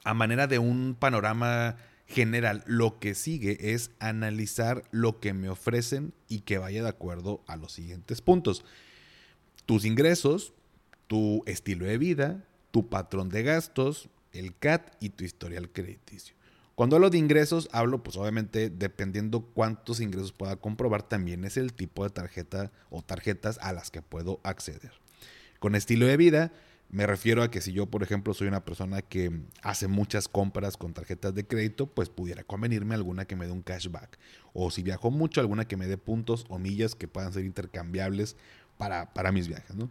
a 0.05 0.15
manera 0.15 0.47
de 0.47 0.59
un 0.59 0.97
panorama 0.99 1.77
general, 2.07 2.65
lo 2.67 2.99
que 2.99 3.15
sigue 3.15 3.75
es 3.75 3.91
analizar 3.99 4.85
lo 4.91 5.21
que 5.21 5.35
me 5.35 5.49
ofrecen 5.49 6.15
y 6.29 6.41
que 6.41 6.59
vaya 6.59 6.83
de 6.83 6.89
acuerdo 6.89 7.43
a 7.47 7.57
los 7.57 7.73
siguientes 7.73 8.21
puntos. 8.21 8.65
Tus 9.67 9.85
ingresos, 9.85 10.53
tu 11.07 11.43
estilo 11.47 11.87
de 11.87 11.99
vida, 11.99 12.45
tu 12.75 12.89
patrón 12.89 13.29
de 13.29 13.45
gastos, 13.45 14.09
el 14.33 14.53
CAT 14.59 14.97
y 14.99 15.11
tu 15.11 15.23
historial 15.23 15.71
crediticio. 15.71 16.35
Cuando 16.75 16.97
hablo 16.97 17.09
de 17.09 17.19
ingresos, 17.19 17.69
hablo 17.71 18.03
pues 18.03 18.17
obviamente 18.17 18.69
dependiendo 18.69 19.43
cuántos 19.43 20.01
ingresos 20.01 20.33
pueda 20.33 20.57
comprobar, 20.57 21.05
también 21.05 21.45
es 21.45 21.57
el 21.57 21.73
tipo 21.73 22.03
de 22.03 22.11
tarjeta 22.11 22.73
o 22.91 23.01
tarjetas 23.01 23.61
a 23.63 23.73
las 23.73 23.93
que 23.93 24.03
puedo 24.03 24.41
acceder. 24.43 24.91
Con 25.61 25.77
estilo 25.77 26.07
de 26.07 26.17
vida, 26.17 26.53
me 26.91 27.07
refiero 27.07 27.45
a 27.45 27.51
que 27.53 27.61
si 27.61 27.73
yo, 27.73 27.87
por 27.87 28.03
ejemplo, 28.03 28.35
soy 28.35 28.49
una 28.49 28.65
persona 28.65 29.03
que 29.03 29.31
hace 29.63 29.87
muchas 29.87 30.27
compras 30.27 30.77
con 30.77 30.95
tarjetas 30.95 31.33
de 31.33 31.47
crédito, 31.47 31.87
pues 31.87 32.09
pudiera 32.09 32.43
convenirme 32.43 32.97
alguna 32.97 33.25
que 33.25 33.37
me 33.37 33.47
dé 33.47 33.53
un 33.53 33.63
cashback. 33.63 34.19
O 34.53 34.73
si 34.73 34.83
viajo 34.83 35.13
mucho, 35.13 35.41
alguna 35.41 35.69
que 35.69 35.77
me 35.77 35.87
dé 35.87 35.97
puntos 35.97 36.45
o 36.49 36.59
millas 36.59 36.97
que 36.97 37.07
puedan 37.07 37.33
ser 37.33 37.45
intercambiables 37.45 38.35
para, 38.79 39.15
para 39.15 39.31
mis 39.31 39.47
viajes, 39.47 39.77
¿no? 39.77 39.91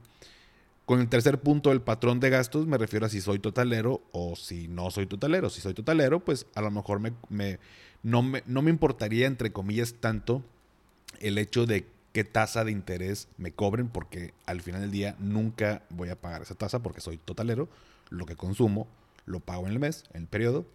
Con 0.85 0.99
el 0.99 1.07
tercer 1.07 1.39
punto, 1.39 1.71
el 1.71 1.81
patrón 1.81 2.19
de 2.19 2.29
gastos, 2.29 2.67
me 2.67 2.77
refiero 2.77 3.05
a 3.05 3.09
si 3.09 3.21
soy 3.21 3.39
totalero 3.39 4.01
o 4.11 4.35
si 4.35 4.67
no 4.67 4.91
soy 4.91 5.05
totalero. 5.05 5.49
Si 5.49 5.61
soy 5.61 5.73
totalero, 5.73 6.19
pues 6.19 6.45
a 6.55 6.61
lo 6.61 6.71
mejor 6.71 6.99
me, 6.99 7.59
no, 8.03 8.21
me, 8.21 8.43
no 8.45 8.61
me 8.61 8.69
importaría, 8.69 9.27
entre 9.27 9.53
comillas, 9.53 9.95
tanto 10.01 10.43
el 11.21 11.37
hecho 11.37 11.65
de 11.65 11.87
qué 12.11 12.25
tasa 12.25 12.65
de 12.65 12.71
interés 12.71 13.29
me 13.37 13.53
cobren, 13.53 13.87
porque 13.87 14.33
al 14.45 14.61
final 14.61 14.81
del 14.81 14.91
día 14.91 15.15
nunca 15.19 15.83
voy 15.89 16.09
a 16.09 16.19
pagar 16.19 16.41
esa 16.41 16.55
tasa 16.55 16.83
porque 16.83 16.99
soy 16.99 17.17
totalero. 17.17 17.69
Lo 18.09 18.25
que 18.25 18.35
consumo 18.35 18.87
lo 19.25 19.39
pago 19.39 19.65
en 19.65 19.71
el 19.71 19.79
mes, 19.79 20.03
en 20.13 20.23
el 20.23 20.27
periodo. 20.27 20.65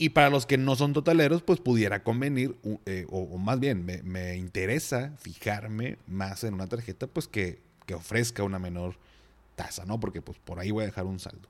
Y 0.00 0.10
para 0.10 0.30
los 0.30 0.46
que 0.46 0.58
no 0.58 0.76
son 0.76 0.92
totaleros, 0.92 1.42
pues 1.42 1.58
pudiera 1.58 2.04
convenir, 2.04 2.54
eh, 2.86 3.04
o, 3.10 3.36
más 3.36 3.58
bien, 3.58 3.84
me, 3.84 4.00
me, 4.04 4.36
interesa 4.36 5.12
fijarme 5.18 5.98
más 6.06 6.44
en 6.44 6.54
una 6.54 6.68
tarjeta, 6.68 7.08
pues 7.08 7.26
que, 7.26 7.58
que 7.84 7.94
ofrezca 7.94 8.44
una 8.44 8.60
menor 8.60 8.94
tasa, 9.58 9.84
¿no? 9.84 9.98
Porque 9.98 10.22
pues 10.22 10.38
por 10.38 10.60
ahí 10.60 10.70
voy 10.70 10.84
a 10.84 10.86
dejar 10.86 11.04
un 11.04 11.18
saldo. 11.18 11.48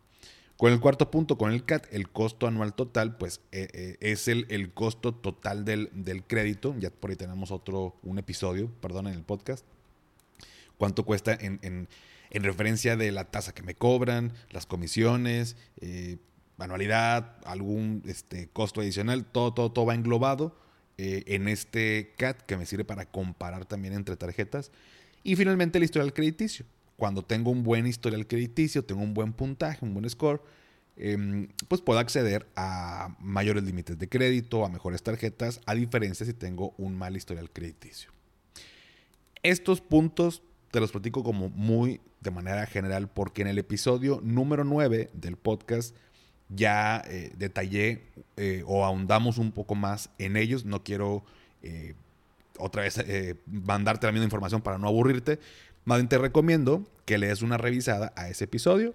Con 0.57 0.73
el 0.73 0.81
cuarto 0.81 1.09
punto, 1.13 1.39
con 1.39 1.53
el 1.53 1.65
CAT, 1.65 1.87
el 1.93 2.09
costo 2.09 2.49
anual 2.49 2.75
total, 2.75 3.17
pues 3.17 3.41
eh, 3.53 3.69
eh, 3.73 3.97
es 4.01 4.27
el, 4.27 4.47
el, 4.49 4.73
costo 4.73 5.15
total 5.15 5.65
del, 5.65 6.25
crédito. 6.27 6.75
Ya 6.81 6.91
por 6.91 7.11
ahí 7.11 7.17
tenemos 7.17 7.53
otro, 7.53 7.95
un 8.03 8.19
episodio, 8.19 8.69
perdón, 8.81 9.07
en 9.07 9.15
el 9.15 9.23
podcast. 9.23 9.65
¿Cuánto 10.77 11.05
cuesta 11.05 11.37
en, 11.41 11.61
en 11.63 12.43
referencia 12.43 12.97
de 12.97 13.13
la 13.13 13.31
tasa 13.31 13.55
que 13.55 13.63
me 13.63 13.77
cobran, 13.77 14.33
las 14.51 14.67
comisiones, 14.67 15.57
eh, 15.81 16.17
anualidad, 16.59 17.37
algún 17.45 18.03
este, 18.07 18.49
costo 18.49 18.81
adicional, 18.81 19.27
todo, 19.27 19.55
todo, 19.55 19.71
todo 19.71 19.87
va 19.87 19.95
englobado 19.95 20.57
en 21.01 21.47
este 21.47 22.15
CAT 22.19 22.43
que 22.43 22.57
me 22.57 22.67
sirve 22.67 22.85
para 22.85 23.07
comparar 23.07 23.65
también 23.65 23.95
entre 23.95 24.17
tarjetas. 24.17 24.73
Y 25.23 25.37
finalmente 25.37 25.79
el 25.79 25.85
historial 25.85 26.13
crediticio. 26.13 26.67
Cuando 26.99 27.23
tengo 27.23 27.53
un 27.53 27.63
buen 27.63 27.87
historial 27.87 28.27
crediticio, 28.27 28.85
tengo 28.85 29.03
un 29.03 29.15
buen 29.15 29.33
puntaje, 29.33 29.85
un 29.85 29.95
buen 29.95 30.11
score, 30.11 30.43
em, 30.97 31.47
pues 31.69 31.81
puedo 31.81 32.01
acceder 32.01 32.49
a 32.57 33.17
mayores 33.21 33.63
límites 33.63 33.97
de 34.01 34.09
crédito, 34.09 34.65
a 34.65 34.69
mejores 34.69 35.05
tarjetas, 35.05 35.61
a 35.65 35.77
diferencia 35.77 36.27
si 36.27 36.35
tengo 36.35 36.75
un 36.77 36.99
mal 36.99 37.17
historial 37.17 37.51
crediticio. 37.53 38.11
Estos 39.45 39.81
puntos 39.81 40.43
te 40.73 40.81
los 40.81 40.91
platico 40.91 41.23
como 41.23 41.51
muy 41.51 42.01
de 42.21 42.33
manera 42.33 42.67
general 42.67 43.09
porque 43.09 43.43
en 43.43 43.49
el 43.49 43.59
episodio 43.59 44.21
número 44.25 44.65
9 44.65 45.11
del 45.13 45.37
podcast 45.37 45.95
ya 46.49 47.01
eh, 47.07 47.31
detallé 47.37 48.03
eh, 48.37 48.65
o 48.67 48.85
ahondamos 48.85 49.39
un 49.39 49.53
poco 49.53 49.77
más 49.77 50.11
en 50.19 50.37
ellos. 50.37 50.65
No 50.65 50.83
quiero 50.83 51.25
eh, 51.63 51.95
otra 52.59 52.83
vez 52.83 53.01
mandarte 53.47 54.07
la 54.07 54.13
misma 54.13 54.25
información 54.25 54.63
para 54.63 54.79
no 54.79 54.89
aburrirte. 54.89 55.39
Más 55.89 55.97
bien 55.97 56.09
te 56.11 56.19
recomiendo 56.19 56.87
que 57.07 57.17
le 57.17 57.33
una 57.43 57.57
revisada 57.57 58.13
a 58.15 58.29
ese 58.29 58.45
episodio 58.45 58.95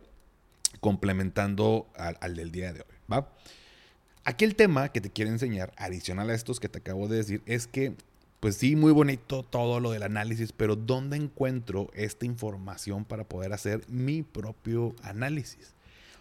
complementando 0.79 1.87
al, 1.95 2.19
al 2.21 2.35
del 2.35 2.51
día 2.51 2.71
de 2.71 2.81
hoy. 2.81 2.95
¿va? 3.11 3.33
Aquí 4.25 4.45
el 4.45 4.55
tema 4.55 4.89
que 4.89 5.01
te 5.01 5.09
quiero 5.09 5.31
enseñar, 5.31 5.73
adicional 5.77 6.29
a 6.29 6.35
estos 6.35 6.59
que 6.59 6.69
te 6.69 6.77
acabo 6.77 7.07
de 7.07 7.17
decir, 7.17 7.41
es 7.47 7.65
que 7.65 7.95
pues 8.39 8.57
sí, 8.57 8.75
muy 8.75 8.91
bonito 8.91 9.41
todo 9.41 9.79
lo 9.79 9.89
del 9.89 10.03
análisis, 10.03 10.51
pero 10.51 10.75
¿dónde 10.75 11.17
encuentro 11.17 11.89
esta 11.95 12.27
información 12.27 13.05
para 13.05 13.23
poder 13.23 13.53
hacer 13.53 13.81
mi 13.87 14.21
propio 14.21 14.93
análisis? 15.01 15.73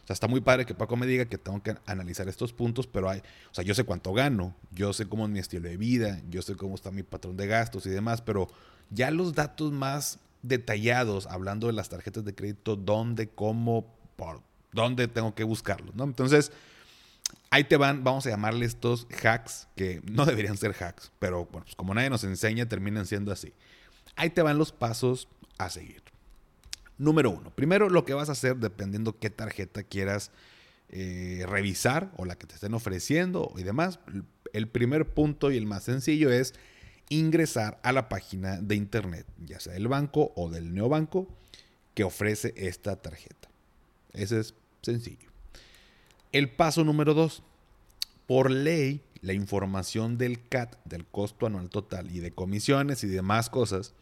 O 0.05 0.07
sea, 0.07 0.15
está 0.15 0.27
muy 0.27 0.41
padre 0.41 0.65
que 0.65 0.75
Paco 0.75 0.97
me 0.97 1.07
diga 1.07 1.27
que 1.27 1.37
tengo 1.37 1.63
que 1.63 1.77
analizar 1.85 2.31
estos 2.31 2.55
puntos, 2.55 2.87
pero 2.87 3.11
hay, 3.11 3.19
o 3.19 3.55
sea, 3.55 3.63
yo 3.63 3.75
sé 3.75 3.85
cuánto 3.85 4.15
gano, 4.15 4.57
yo 4.71 4.95
sé 4.95 5.07
cómo 5.07 5.27
es 5.27 5.31
mi 5.31 5.39
estilo 5.39 5.69
de 5.69 5.77
vida, 5.77 6.23
yo 6.31 6.41
sé 6.41 6.57
cómo 6.57 6.77
está 6.77 6.91
mi 6.91 7.03
patrón 7.03 7.37
de 7.37 7.47
gastos 7.47 7.85
y 7.85 7.91
demás, 7.91 8.23
pero 8.23 8.49
ya 8.89 9.11
los 9.11 9.35
datos 9.35 9.71
más 9.71 10.19
detallados, 10.43 11.27
hablando 11.27 11.69
de 11.69 11.73
las 11.73 11.89
tarjetas 11.89 12.25
de 12.25 12.35
crédito, 12.35 12.77
dónde, 12.77 13.29
cómo, 13.29 13.97
por 14.17 14.43
dónde 14.73 15.09
tengo 15.09 15.35
que 15.35 15.45
buscarlos, 15.45 15.95
¿no? 15.95 16.05
Entonces, 16.05 16.53
Ahí 17.53 17.65
te 17.65 17.77
van, 17.77 18.03
vamos 18.03 18.27
a 18.27 18.31
llamarle 18.31 18.65
estos 18.65 19.07
hacks, 19.23 19.69
que 19.77 20.01
no 20.11 20.25
deberían 20.27 20.57
ser 20.57 20.75
hacks, 20.75 21.13
pero 21.19 21.45
bueno, 21.45 21.65
pues 21.65 21.77
como 21.77 21.93
nadie 21.93 22.09
nos 22.09 22.25
enseña, 22.25 22.67
terminan 22.67 23.07
siendo 23.07 23.31
así. 23.31 23.53
Ahí 24.17 24.31
te 24.31 24.41
van 24.41 24.57
los 24.57 24.73
pasos 24.73 25.29
a 25.59 25.69
seguir. 25.69 26.03
Número 26.97 27.31
uno, 27.31 27.51
primero 27.51 27.91
lo 27.91 28.07
que 28.07 28.15
vas 28.15 28.31
a 28.31 28.33
hacer 28.33 28.57
dependiendo 28.57 29.19
qué 29.19 29.29
tarjeta 29.29 29.83
quieras 29.83 30.31
eh, 30.89 31.45
revisar 31.47 32.11
o 32.17 32.25
la 32.25 32.37
que 32.37 32.47
te 32.47 32.55
estén 32.55 32.73
ofreciendo 32.73 33.53
y 33.57 33.65
demás. 33.65 33.99
El 34.55 34.69
primer 34.69 35.13
punto 35.13 35.51
y 35.51 35.59
el 35.59 35.67
más 35.67 35.85
sencillo 35.85 36.31
es 36.31 36.55
ingresar 37.13 37.79
a 37.83 37.93
la 37.93 38.09
página 38.09 38.61
de 38.61 38.75
internet, 38.75 39.27
ya 39.45 39.61
sea 39.61 39.75
del 39.75 39.89
banco 39.89 40.33
o 40.37 40.51
del 40.51 40.75
neobanco 40.75 41.29
que 41.95 42.05
ofrece 42.05 42.55
esta 42.57 42.97
tarjeta. 43.01 43.49
Ese 44.13 44.41
es 44.41 44.55
sencillo. 44.83 45.31
El 46.33 46.51
paso 46.51 46.85
número 46.85 47.15
dos. 47.15 47.43
Por 48.27 48.51
ley, 48.51 49.03
la 49.21 49.35
información 49.35 50.17
del 50.17 50.49
CAT, 50.49 50.77
del 50.85 51.05
costo 51.05 51.47
anual 51.47 51.69
total 51.69 52.11
y 52.11 52.21
de 52.21 52.33
comisiones 52.33 53.05
y 53.05 53.09
demás 53.09 53.51
cosas, 53.51 53.95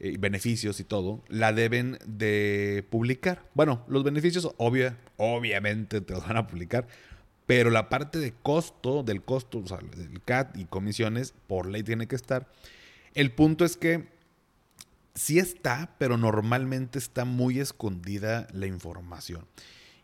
eh, 0.00 0.16
beneficios 0.18 0.80
y 0.80 0.84
todo, 0.84 1.22
la 1.28 1.52
deben 1.52 1.98
de 2.06 2.84
publicar. 2.90 3.44
Bueno, 3.54 3.84
los 3.88 4.02
beneficios 4.02 4.48
obvia, 4.56 4.98
obviamente 5.16 6.00
te 6.00 6.14
los 6.14 6.26
van 6.26 6.38
a 6.38 6.46
publicar, 6.48 6.88
pero 7.54 7.68
la 7.68 7.90
parte 7.90 8.18
de 8.18 8.32
costo, 8.32 9.02
del 9.02 9.22
costo, 9.22 9.58
o 9.58 9.66
sea, 9.66 9.76
del 9.76 10.22
CAT 10.22 10.56
y 10.56 10.64
comisiones, 10.64 11.34
por 11.46 11.66
ley 11.66 11.82
tiene 11.82 12.08
que 12.08 12.16
estar. 12.16 12.50
El 13.12 13.30
punto 13.30 13.66
es 13.66 13.76
que 13.76 14.08
sí 15.14 15.38
está, 15.38 15.94
pero 15.98 16.16
normalmente 16.16 16.98
está 16.98 17.26
muy 17.26 17.60
escondida 17.60 18.46
la 18.54 18.64
información. 18.64 19.44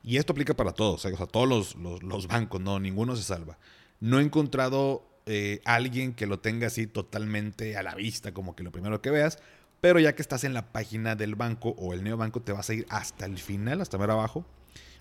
Y 0.03 0.19
esto 0.19 0.35
aplica 0.35 0.53
para 0.53 0.73
todos, 0.73 1.07
o 1.07 1.17
sea, 1.17 1.27
todos 1.27 1.75
los, 1.75 2.27
bancos, 2.27 2.61
no, 2.61 2.79
ninguno 2.81 3.17
se 3.17 3.23
salva. 3.23 3.57
No 3.99 4.21
he 4.21 4.23
encontrado 4.23 5.09
eh, 5.25 5.63
alguien 5.65 6.13
que 6.13 6.27
lo 6.27 6.41
tenga 6.41 6.67
así 6.67 6.87
totalmente 6.87 7.79
a 7.79 7.83
la 7.83 7.95
vista, 7.95 8.35
como 8.35 8.55
que 8.57 8.63
lo 8.63 8.73
primero 8.73 9.01
que 9.01 9.11
veas, 9.11 9.39
pero 9.81 9.99
ya 10.01 10.15
que 10.15 10.21
estás 10.21 10.45
en 10.45 10.53
la 10.53 10.71
página 10.71 11.17
del 11.17 11.35
banco 11.35 11.71
o 11.79 11.95
el 11.95 12.05
neobanco, 12.05 12.43
te 12.43 12.53
vas 12.53 12.69
a 12.69 12.75
ir 12.75 12.87
hasta 12.91 13.25
el 13.25 13.39
final, 13.39 13.81
hasta 13.81 13.97
ver 13.97 14.11
abajo. 14.11 14.45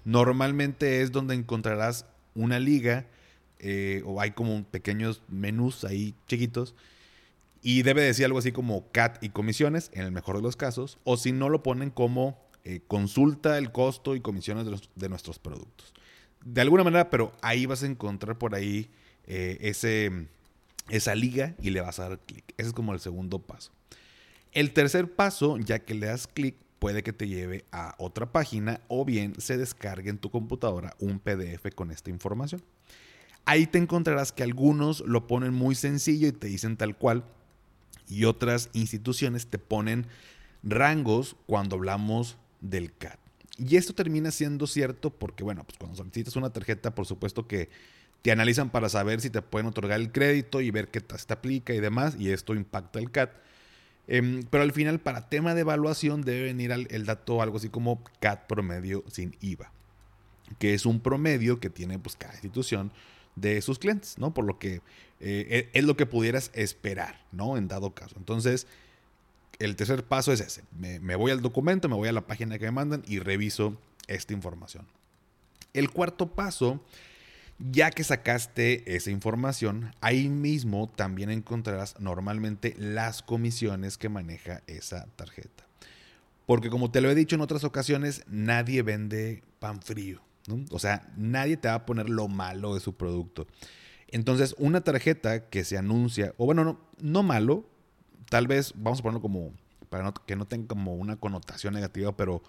Normalmente 0.05 1.01
es 1.01 1.11
donde 1.11 1.35
encontrarás 1.35 2.05
una 2.37 2.59
liga 2.59 3.05
eh, 3.59 4.03
o 4.05 4.21
hay 4.21 4.31
como 4.31 4.63
pequeños 4.63 5.21
menús 5.27 5.83
ahí 5.83 6.13
chiquitos 6.27 6.75
y 7.61 7.81
debe 7.81 8.03
decir 8.03 8.25
algo 8.25 8.39
así 8.39 8.51
como 8.51 8.89
CAT 8.91 9.23
y 9.23 9.29
comisiones, 9.29 9.89
en 9.93 10.03
el 10.03 10.11
mejor 10.11 10.37
de 10.37 10.43
los 10.43 10.55
casos, 10.55 10.99
o 11.03 11.17
si 11.17 11.31
no 11.31 11.49
lo 11.49 11.63
ponen 11.63 11.89
como 11.89 12.39
eh, 12.63 12.81
consulta 12.87 13.57
el 13.57 13.71
costo 13.71 14.15
y 14.15 14.21
comisiones 14.21 14.67
de, 14.95 15.09
nuestros 15.09 15.39
productos. 15.39 15.93
De 16.45 16.61
alguna 16.61 16.83
manera, 16.83 17.09
pero 17.09 17.33
ahí 17.41 17.65
vas 17.65 17.83
a 17.83 17.87
encontrar 17.87 18.37
por 18.37 18.53
ahí 18.55 18.89
eh, 19.25 19.57
ese, 19.61 20.27
esa 20.89 21.15
liga 21.15 21.55
y 21.59 21.71
le 21.71 21.81
vas 21.81 21.99
a 21.99 22.09
dar 22.09 22.19
clic. 22.19 22.53
Ese 22.57 22.69
es 22.69 22.73
como 22.73 22.93
el 22.93 22.99
segundo 22.99 23.39
paso. 23.39 23.71
El 24.53 24.71
tercer 24.71 25.11
paso, 25.11 25.57
ya 25.57 25.79
que 25.79 25.93
le 25.93 26.05
das 26.05 26.27
clic, 26.27 26.55
puede 26.79 27.03
que 27.03 27.13
te 27.13 27.27
lleve 27.27 27.65
a 27.71 27.95
otra 27.97 28.31
página 28.31 28.81
o 28.87 29.05
bien 29.05 29.33
se 29.39 29.57
descargue 29.57 30.09
en 30.09 30.17
tu 30.17 30.29
computadora 30.29 30.95
un 30.99 31.19
PDF 31.19 31.73
con 31.75 31.91
esta 31.91 32.09
información. 32.09 32.61
Ahí 33.45 33.65
te 33.65 33.77
encontrarás 33.77 34.31
que 34.31 34.43
algunos 34.43 35.01
lo 35.01 35.27
ponen 35.27 35.53
muy 35.53 35.75
sencillo 35.75 36.27
y 36.27 36.33
te 36.33 36.47
dicen 36.47 36.77
tal 36.77 36.97
cual 36.97 37.23
y 38.09 38.25
otras 38.25 38.69
instituciones 38.73 39.47
te 39.47 39.57
ponen 39.57 40.07
rangos 40.63 41.35
cuando 41.45 41.75
hablamos 41.75 42.37
del 42.61 42.95
CAT. 42.95 43.19
Y 43.57 43.75
esto 43.75 43.93
termina 43.93 44.31
siendo 44.31 44.67
cierto 44.67 45.09
porque, 45.09 45.43
bueno, 45.43 45.63
pues 45.63 45.77
cuando 45.77 45.97
solicitas 45.97 46.35
una 46.35 46.51
tarjeta, 46.51 46.93
por 46.93 47.05
supuesto 47.05 47.47
que 47.47 47.69
te 48.21 48.31
analizan 48.31 48.69
para 48.69 48.89
saber 48.89 49.21
si 49.21 49.29
te 49.29 49.41
pueden 49.41 49.67
otorgar 49.67 49.99
el 49.99 50.11
crédito 50.11 50.61
y 50.61 50.71
ver 50.71 50.89
qué 50.89 51.01
te 51.01 51.33
aplica 51.33 51.73
y 51.73 51.79
demás, 51.79 52.15
y 52.19 52.31
esto 52.31 52.53
impacta 52.53 52.99
el 52.99 53.11
CAT. 53.11 53.31
Em, 54.07 54.43
pero 54.49 54.63
al 54.63 54.71
final, 54.71 54.99
para 54.99 55.29
tema 55.29 55.53
de 55.53 55.61
evaluación, 55.61 56.21
debe 56.21 56.43
venir 56.43 56.71
el 56.71 57.05
dato 57.05 57.41
algo 57.41 57.57
así 57.57 57.69
como 57.69 58.01
CAT 58.19 58.47
promedio 58.47 59.03
sin 59.11 59.35
IVA, 59.41 59.71
que 60.59 60.73
es 60.73 60.85
un 60.85 60.99
promedio 60.99 61.59
que 61.59 61.69
tiene 61.69 61.99
pues, 61.99 62.15
cada 62.15 62.33
institución 62.33 62.91
de 63.35 63.61
sus 63.61 63.79
clientes, 63.79 64.17
¿no? 64.17 64.33
Por 64.33 64.45
lo 64.45 64.59
que 64.59 64.81
eh, 65.19 65.69
e, 65.69 65.69
es 65.73 65.83
lo 65.83 65.95
que 65.95 66.05
pudieras 66.05 66.51
esperar, 66.53 67.21
¿no? 67.31 67.57
En 67.57 67.67
dado 67.67 67.93
caso. 67.93 68.15
Entonces, 68.17 68.67
el 69.59 69.75
tercer 69.75 70.03
paso 70.03 70.31
es 70.31 70.41
ese. 70.41 70.63
Me, 70.77 71.15
voy 71.15 71.31
al 71.31 71.41
documento, 71.41 71.89
me 71.89 71.95
voy 71.95 72.09
a 72.09 72.11
la 72.11 72.27
página 72.27 72.59
que 72.59 72.65
me 72.65 72.71
mandan 72.71 73.03
y 73.07 73.19
reviso 73.19 73.77
esta 74.07 74.33
información. 74.33 74.85
El 75.73 75.89
cuarto 75.91 76.27
paso, 76.27 76.83
ya 77.59 77.91
que 77.91 78.03
sacaste 78.03 78.95
esa 78.95 79.11
información, 79.11 79.93
ahí 80.01 80.29
mismo 80.29 80.91
también 80.95 81.29
encontrarás 81.29 81.99
normalmente 81.99 82.75
las 82.77 83.23
comisiones 83.23 83.97
que 83.97 84.09
maneja 84.09 84.61
esa 84.67 85.07
tarjeta. 85.15 85.65
Porque 86.45 86.69
como 86.69 86.91
te 86.91 87.01
lo 87.01 87.09
he 87.09 87.15
dicho 87.15 87.35
en 87.35 87.41
otras 87.41 87.63
ocasiones, 87.63 88.23
nadie 88.27 88.81
vende 88.83 89.43
pan 89.59 89.81
frío. 89.81 90.21
O 90.71 90.79
sea, 90.79 91.11
nadie 91.17 91.57
te 91.57 91.67
va 91.67 91.73
a 91.73 91.85
poner 91.85 92.09
lo 92.09 92.29
malo 92.29 92.73
de 92.73 92.79
su 92.79 92.95
producto. 92.95 93.47
Entonces, 94.07 94.55
una 94.57 94.81
tarjeta 94.81 95.49
que 95.49 95.65
se 95.65 95.77
anuncia, 95.77 96.33
o 96.37 96.45
bueno, 96.45 96.63
no, 96.63 96.79
no 97.01 97.23
malo, 97.23 97.65
tal 98.29 98.47
vez, 98.47 98.73
vamos 98.75 98.99
a 98.99 99.03
ponerlo 99.03 99.21
como, 99.21 99.51
para 99.89 100.13
que 100.25 100.37
no 100.37 100.45
tenga 100.45 100.67
como 100.67 100.95
una 100.95 101.17
connotación 101.17 101.73
negativa, 101.73 102.15
pero 102.15 102.41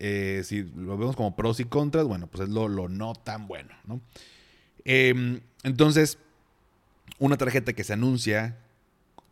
eh, 0.00 0.42
si 0.44 0.62
lo 0.62 0.96
vemos 0.96 1.16
como 1.16 1.36
pros 1.36 1.60
y 1.60 1.64
contras, 1.64 2.06
bueno, 2.06 2.26
pues 2.26 2.48
es 2.48 2.48
lo, 2.48 2.68
no 2.88 3.12
tan 3.14 3.46
bueno, 3.46 3.74
¿no? 3.84 4.00
Em, 4.84 5.40
entonces, 5.62 6.18
una 7.18 7.36
tarjeta 7.36 7.72
que 7.72 7.84
se 7.84 7.92
anuncia 7.92 8.58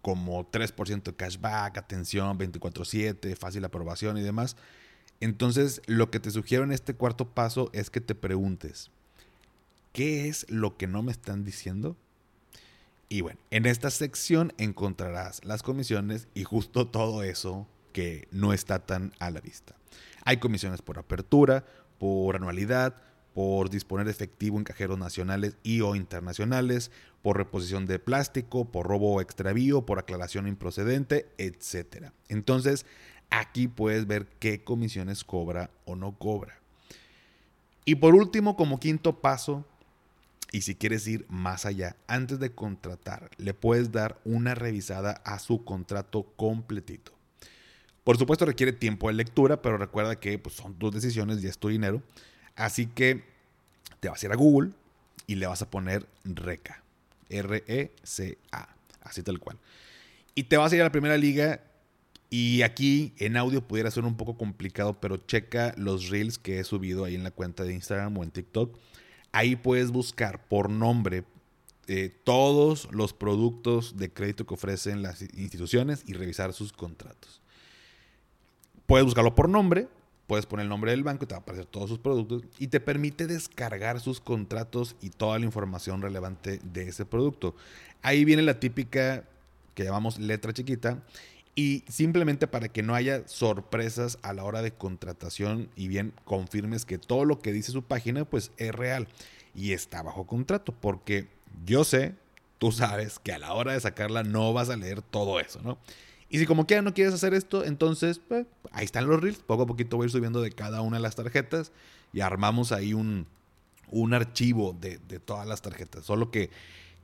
como 0.02 0.50
3% 0.50 1.02
de 1.02 1.16
cashback, 1.16 1.78
atención 1.78 2.38
24/7, 2.38 3.37
fácil 3.37 3.64
aprobación 3.64 4.18
y 4.18 4.23
demás. 4.23 4.56
Entonces, 5.21 5.80
lo 5.87 6.11
que 6.11 6.21
te 6.21 6.30
sugiero 6.30 6.64
en 6.64 6.73
este 6.73 6.94
cuarto 6.94 7.28
paso 7.28 7.71
es 7.73 7.90
que 7.90 8.00
te 8.00 8.14
preguntes, 8.14 8.90
¿qué 9.92 10.28
es 10.28 10.44
lo 10.50 10.76
que 10.76 10.87
no 10.87 11.02
me 11.02 11.12
están 11.12 11.44
diciendo? 11.44 11.97
Y 13.09 13.21
bueno, 13.21 13.38
en 13.50 13.66
esta 13.66 13.90
sección 13.90 14.52
encontrarás 14.59 15.44
las 15.44 15.62
comisiones 15.62 16.28
y 16.35 16.44
justo 16.44 16.88
todo 16.88 17.23
eso 17.23 17.68
que 17.92 18.26
no 18.30 18.52
está 18.52 18.80
tan 18.80 19.12
a 19.18 19.30
la 19.30 19.40
vista. 19.40 19.76
Hay 20.25 20.38
comisiones 20.38 20.82
por 20.82 20.99
apertura, 20.99 21.64
por 21.99 22.37
anualidad, 22.37 22.94
por 23.34 23.70
disponer 23.70 24.08
efectivo 24.08 24.58
en 24.58 24.64
cajeros 24.64 24.99
nacionales 24.99 25.56
y 25.62 25.80
o 25.80 25.94
internacionales, 25.94 26.90
por 27.22 27.37
reposición 27.37 27.87
de 27.87 27.99
plástico, 27.99 28.66
por 28.66 28.87
robo 28.87 29.14
o 29.14 29.20
extravío, 29.20 29.87
por 29.87 29.99
aclaración 29.99 30.49
improcedente, 30.49 31.28
etc. 31.38 32.11
Entonces, 32.28 32.84
aquí 33.30 33.68
puedes 33.68 34.06
ver 34.06 34.26
qué 34.38 34.64
comisiones 34.64 35.25
cobra 35.25 35.70
o 35.84 35.96
no 35.96 36.18
cobra. 36.18 36.61
Y 37.84 37.96
por 37.96 38.14
último, 38.14 38.56
como 38.56 38.78
quinto 38.78 39.20
paso, 39.20 39.64
y 40.52 40.61
si 40.61 40.75
quieres 40.75 41.06
ir 41.08 41.25
más 41.28 41.64
allá, 41.64 41.96
antes 42.06 42.38
de 42.38 42.54
contratar, 42.54 43.30
le 43.38 43.54
puedes 43.54 43.90
dar 43.90 44.20
una 44.25 44.54
revisada 44.54 45.22
a 45.25 45.38
su 45.38 45.64
contrato 45.64 46.25
completito. 46.37 47.12
Por 48.04 48.18
supuesto 48.18 48.44
requiere 48.44 48.73
tiempo 48.73 49.09
de 49.09 49.14
lectura, 49.14 49.62
pero 49.62 49.78
recuerda 49.78 50.18
que 50.18 50.38
pues, 50.38 50.56
son 50.56 50.75
tus 50.75 50.92
decisiones 50.92 51.42
y 51.42 51.47
es 51.47 51.59
tu 51.59 51.68
dinero. 51.68 52.02
Así 52.56 52.87
que 52.87 53.25
te 54.00 54.09
vas 54.09 54.23
a 54.23 54.26
ir 54.26 54.32
a 54.32 54.37
Google 54.37 54.73
y 55.26 55.37
le 55.37 55.47
vas 55.47 55.62
a 55.62 55.71
poner 55.71 56.06
RECA. 56.25 56.82
R-E-C-A. 57.28 58.68
Así 59.02 59.23
tal 59.23 59.38
cual. 59.38 59.59
Y 60.35 60.44
te 60.44 60.56
vas 60.56 60.73
a 60.73 60.76
ir 60.76 60.80
a 60.82 60.85
la 60.85 60.92
primera 60.92 61.16
liga. 61.16 61.61
Y 62.28 62.62
aquí 62.62 63.12
en 63.18 63.37
audio 63.37 63.66
pudiera 63.66 63.90
ser 63.90 64.04
un 64.04 64.16
poco 64.16 64.38
complicado, 64.38 64.99
pero 65.00 65.18
checa 65.18 65.75
los 65.76 66.09
reels 66.09 66.38
que 66.38 66.59
he 66.59 66.64
subido 66.64 67.04
ahí 67.04 67.14
en 67.14 67.25
la 67.25 67.30
cuenta 67.30 67.62
de 67.62 67.75
Instagram 67.75 68.16
o 68.16 68.23
en 68.23 68.30
TikTok. 68.30 68.78
Ahí 69.32 69.54
puedes 69.54 69.90
buscar 69.90 70.42
por 70.49 70.71
nombre 70.71 71.25
eh, 71.88 72.11
todos 72.25 72.88
los 72.90 73.12
productos 73.12 73.99
de 73.99 74.11
crédito 74.11 74.47
que 74.47 74.54
ofrecen 74.54 75.02
las 75.02 75.21
instituciones 75.21 76.04
y 76.06 76.14
revisar 76.14 76.54
sus 76.54 76.73
contratos. 76.73 77.41
Puedes 78.86 79.04
buscarlo 79.04 79.34
por 79.34 79.48
nombre, 79.48 79.88
puedes 80.26 80.46
poner 80.46 80.64
el 80.64 80.70
nombre 80.70 80.90
del 80.90 81.02
banco 81.02 81.24
y 81.24 81.26
te 81.28 81.34
va 81.34 81.38
a 81.38 81.42
aparecer 81.42 81.66
todos 81.66 81.88
sus 81.88 81.98
productos 81.98 82.42
y 82.58 82.68
te 82.68 82.80
permite 82.80 83.26
descargar 83.26 84.00
sus 84.00 84.20
contratos 84.20 84.96
y 85.00 85.10
toda 85.10 85.38
la 85.38 85.44
información 85.44 86.02
relevante 86.02 86.60
de 86.72 86.88
ese 86.88 87.04
producto. 87.04 87.54
Ahí 88.02 88.24
viene 88.24 88.42
la 88.42 88.58
típica 88.58 89.24
que 89.74 89.84
llamamos 89.84 90.18
letra 90.18 90.52
chiquita 90.52 91.02
y 91.54 91.84
simplemente 91.88 92.46
para 92.46 92.68
que 92.68 92.82
no 92.82 92.94
haya 92.94 93.26
sorpresas 93.28 94.18
a 94.22 94.32
la 94.32 94.44
hora 94.44 94.62
de 94.62 94.72
contratación 94.72 95.68
y 95.76 95.88
bien 95.88 96.12
confirmes 96.24 96.84
que 96.84 96.98
todo 96.98 97.24
lo 97.24 97.40
que 97.40 97.52
dice 97.52 97.72
su 97.72 97.82
página 97.82 98.24
pues 98.24 98.52
es 98.56 98.74
real 98.74 99.06
y 99.54 99.72
está 99.72 100.02
bajo 100.02 100.26
contrato 100.26 100.72
porque 100.72 101.28
yo 101.66 101.84
sé, 101.84 102.14
tú 102.58 102.72
sabes 102.72 103.18
que 103.18 103.32
a 103.32 103.38
la 103.38 103.52
hora 103.52 103.74
de 103.74 103.80
sacarla 103.80 104.22
no 104.22 104.52
vas 104.52 104.70
a 104.70 104.76
leer 104.76 105.02
todo 105.02 105.40
eso, 105.40 105.60
¿no? 105.62 105.78
Y 106.32 106.38
si 106.38 106.46
como 106.46 106.66
quiera 106.66 106.80
no 106.80 106.94
quieres 106.94 107.12
hacer 107.12 107.34
esto, 107.34 107.62
entonces 107.62 108.18
pues, 108.18 108.46
ahí 108.70 108.86
están 108.86 109.06
los 109.06 109.20
reels. 109.20 109.40
Poco 109.40 109.64
a 109.64 109.66
poquito 109.66 109.98
voy 109.98 110.04
a 110.04 110.06
ir 110.06 110.12
subiendo 110.12 110.40
de 110.40 110.50
cada 110.50 110.80
una 110.80 110.96
de 110.96 111.02
las 111.02 111.14
tarjetas 111.14 111.72
y 112.10 112.20
armamos 112.20 112.72
ahí 112.72 112.94
un, 112.94 113.26
un 113.90 114.14
archivo 114.14 114.74
de, 114.80 114.98
de, 115.06 115.20
todas 115.20 115.46
las 115.46 115.60
tarjetas. 115.60 116.06
Solo 116.06 116.30
que 116.30 116.48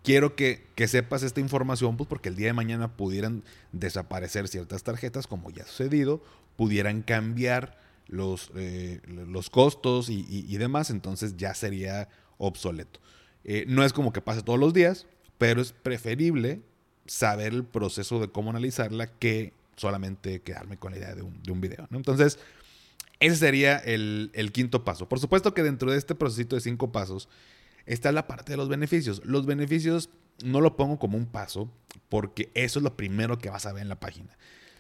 quiero 0.03 0.35
que, 0.35 0.67
que, 0.75 0.89
sepas 0.89 1.23
esta 1.23 1.41
información, 1.41 1.99
pues 1.99 2.09
porque 2.09 2.31
el 2.31 2.37
día 2.37 2.47
de 2.47 2.55
mañana 2.55 2.97
pudieran 2.97 3.43
desaparecer 3.73 4.49
ciertas 4.49 4.83
tarjetas, 4.83 5.27
como 5.27 5.51
ya 5.51 5.65
ha 5.65 5.67
sucedido, 5.67 6.23
pudieran 6.57 7.03
cambiar 7.03 7.79
los, 8.07 8.51
eh, 8.57 9.03
los 9.07 9.51
costos 9.51 10.09
y, 10.09 10.57
demás, 10.57 10.89
entonces 10.89 11.37
ya 11.37 11.53
sería 11.53 12.09
obsoleto. 12.39 12.99
Eh, 13.45 13.67
no 13.69 13.85
es 13.85 13.93
como 13.93 14.11
que 14.11 14.23
pase 14.23 14.43
todos 14.43 14.59
los 14.59 14.73
días, 14.73 15.07
pero 15.37 15.61
es 15.61 15.73
preferible 15.73 16.63
saber 17.09 17.53
el 17.53 17.65
proceso 17.65 18.21
de 18.21 18.29
cómo 18.29 18.51
analizarla 18.51 19.09
que 19.09 19.53
solamente 19.77 20.41
quedarme 20.43 20.77
con 20.77 20.93
la 20.93 20.99
idea 20.99 21.15
de 21.15 21.23
un, 21.23 21.43
de 21.43 21.51
un 21.51 21.61
video. 21.61 21.87
¿no? 21.91 21.97
Entonces, 21.97 22.39
ese 23.19 23.37
sería 23.37 23.79
el, 23.79 24.31
el, 24.35 24.53
quinto 24.53 24.85
paso. 24.85 25.09
Por 25.09 25.19
supuesto 25.19 25.55
que 25.55 25.63
dentro 25.63 25.91
de 25.91 25.99
este 25.99 26.15
proceso 26.15 26.55
de 26.55 26.61
cinco 26.61 26.93
pasos 26.93 27.29
está 27.87 28.13
la 28.13 28.27
parte 28.27 28.53
de 28.53 28.57
los 28.57 28.69
beneficios. 28.69 29.23
Los 29.25 29.47
beneficios 29.47 30.11
no 30.45 30.61
lo 30.61 30.77
pongo 30.77 30.99
como 30.99 31.17
un 31.17 31.27
paso 31.27 31.71
porque 32.09 32.51
eso 32.55 32.79
es 32.79 32.83
lo 32.83 32.97
primero 32.97 33.39
que 33.39 33.51
vas 33.51 33.67
a 33.67 33.73
ver 33.73 33.83
en 33.83 33.89
la 33.89 33.99
página. 33.99 34.37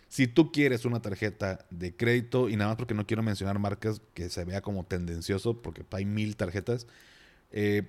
Si 0.09 0.27
tú 0.27 0.53
quieres 0.53 0.85
una 0.85 1.03
tarjeta 1.03 1.67
de 1.71 1.95
crédito, 1.95 2.49
y 2.49 2.57
nada 2.57 2.71
más 2.71 2.77
porque 2.77 2.95
no 2.95 3.07
quiero 3.07 3.23
mencionar 3.23 3.59
marcas 3.59 4.01
que 4.15 4.31
se 4.31 4.45
vea 4.45 4.63
como 4.63 4.85
tendencioso, 4.85 5.61
porque 5.61 5.85
hay 5.91 6.07
mil 6.07 6.37
tarjetas, 6.37 6.87
eh, 7.51 7.83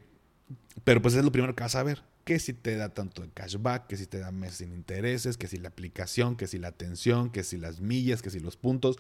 pero 0.84 1.02
pues 1.02 1.13
es 1.13 1.23
lo 1.23 1.32
primero 1.32 1.56
que 1.56 1.63
vas 1.63 1.75
a 1.75 1.84
ver 1.84 2.04
que 2.29 2.37
si 2.37 2.53
te 2.53 2.75
da 2.75 2.89
tanto 2.89 3.23
de 3.23 3.29
cashback, 3.29 3.87
que 3.87 3.97
si 3.97 4.05
te 4.05 4.19
da 4.19 4.29
meses 4.29 4.57
sin 4.57 4.71
intereses, 4.71 5.35
que 5.35 5.47
si 5.47 5.57
la 5.57 5.69
aplicación, 5.69 6.35
que 6.35 6.45
si 6.45 6.59
la 6.59 6.67
atención, 6.67 7.31
que 7.31 7.43
si 7.43 7.57
las 7.57 7.81
millas, 7.81 8.21
que 8.21 8.29
si 8.29 8.39
los 8.39 8.55
puntos. 8.55 8.97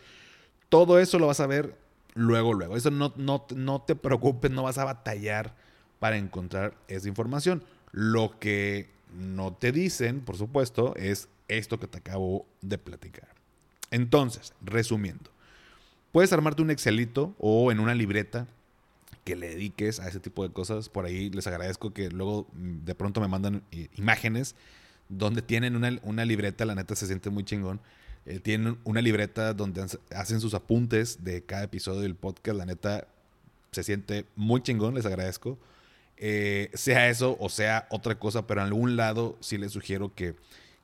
Todo 0.67 0.97
eso 0.97 1.19
lo 1.19 1.27
vas 1.27 1.39
a 1.39 1.45
ver 1.45 1.77
luego, 2.15 2.55
luego. 2.55 2.75
Eso 2.75 2.89
no, 2.89 3.13
no, 3.17 3.45
no 3.55 3.83
te 3.83 3.95
preocupes, 3.95 4.49
no 4.49 4.63
vas 4.63 4.79
a 4.79 4.83
batallar 4.83 5.55
para 5.99 6.17
encontrar 6.17 6.73
esa 6.87 7.07
información. 7.07 7.63
Lo 7.91 8.39
que 8.39 8.89
no 9.15 9.53
te 9.53 9.71
dicen, 9.71 10.21
por 10.21 10.35
supuesto, 10.35 10.95
es 10.95 11.29
esto 11.49 11.79
que 11.79 11.85
te 11.85 11.99
acabo 11.99 12.47
de 12.61 12.79
platicar. 12.79 13.29
Entonces, 13.91 14.53
resumiendo, 14.59 15.29
puedes 16.11 16.33
armarte 16.33 16.63
un 16.63 16.71
Excelito 16.71 17.35
o 17.37 17.71
en 17.71 17.79
una 17.79 17.93
libreta 17.93 18.47
que 19.29 19.35
le 19.35 19.49
dediques 19.49 19.99
a 19.99 20.07
ese 20.07 20.19
tipo 20.19 20.41
de 20.41 20.51
cosas. 20.51 20.89
Por 20.89 21.05
ahí 21.05 21.29
les 21.29 21.45
agradezco 21.45 21.93
que 21.93 22.09
luego 22.09 22.47
mm, 22.53 22.83
de 22.83 22.95
pronto 22.95 23.21
me 23.21 23.27
mandan 23.27 23.61
eh, 23.71 23.87
imágenes 23.95 24.55
donde 25.07 25.43
tienen 25.43 25.75
una, 25.75 26.25
libreta, 26.25 26.65
la 26.65 26.73
neta 26.73 26.95
se 26.95 27.05
siente 27.05 27.29
muy 27.29 27.43
chingón. 27.43 27.79
Eh, 28.25 28.39
tienen 28.39 28.79
una 28.85 29.03
libreta 29.03 29.53
donde 29.53 29.85
hacen 30.15 30.41
sus 30.41 30.55
apuntes 30.55 31.23
de 31.23 31.43
cada 31.43 31.63
episodio 31.63 32.01
del 32.01 32.15
podcast, 32.15 32.57
la 32.57 32.65
neta 32.65 33.07
se 33.71 33.83
siente 33.83 34.25
muy 34.35 34.63
chingón, 34.63 34.95
les 34.95 35.05
agradezco. 35.05 35.59
Eh, 36.17 36.71
sea 36.73 37.07
eso 37.09 37.37
o 37.39 37.49
sea 37.49 37.87
otra 37.91 38.17
cosa, 38.17 38.47
pero 38.47 38.61
en 38.61 38.67
algún 38.67 38.95
lado 38.95 39.37
sí 39.41 39.59
les 39.59 39.71
sugiero 39.71 40.15
que, 40.15 40.35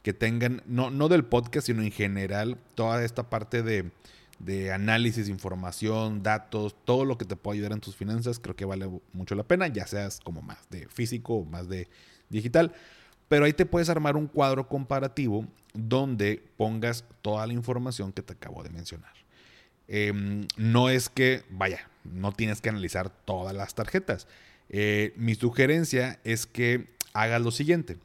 que 0.04 0.14
tengan, 0.14 0.62
no, 0.68 0.92
no 0.92 1.10
del 1.10 1.26
podcast, 1.26 1.66
sino 1.66 1.82
en 1.82 1.92
general, 1.92 2.58
toda 2.76 3.04
esta 3.04 3.28
parte 3.28 3.64
de 3.64 3.90
de 4.40 4.72
análisis, 4.72 5.30
información, 5.30 6.24
datos, 6.24 6.76
todo 6.86 7.06
lo 7.06 7.18
que 7.18 7.26
te 7.26 7.36
pueda 7.36 7.56
ayudar 7.56 7.72
en 7.72 7.80
tus 7.80 7.96
finanzas, 7.96 8.40
creo 8.40 8.56
que 8.56 8.66
vale 8.66 8.90
mucho 9.14 9.36
la 9.36 9.44
pena, 9.44 9.68
ya 9.68 9.88
seas 9.88 10.20
como 10.24 10.42
más 10.42 10.70
de 10.70 10.88
físico 10.88 11.36
o 11.36 11.46
más 11.46 11.70
de 11.70 11.88
digital. 12.30 12.74
Pero 13.28 13.46
ahí 13.46 13.54
te 13.54 13.66
puedes 13.66 13.90
armar 13.90 14.16
un 14.16 14.28
cuadro 14.28 14.68
comparativo 14.68 15.48
donde 15.74 16.44
pongas 16.58 17.04
toda 17.22 17.46
la 17.48 17.54
información 17.54 18.12
que 18.12 18.22
te 18.22 18.34
acabo 18.34 18.64
de 18.64 18.70
mencionar. 18.70 19.14
Eh, 19.88 20.14
no 20.58 20.90
es 20.90 21.10
que, 21.10 21.44
vaya, 21.50 21.88
no 22.04 22.32
tienes 22.32 22.62
que 22.62 22.70
analizar 22.70 23.10
todas 23.10 23.56
las 23.56 23.76
tarjetas. 23.76 24.28
Eh, 24.70 25.14
mi 25.16 25.36
sugerencia 25.36 26.20
es 26.24 26.46
que 26.46 26.88
hagas 27.14 27.42
lo 27.42 27.52
siguiente. 27.52 27.98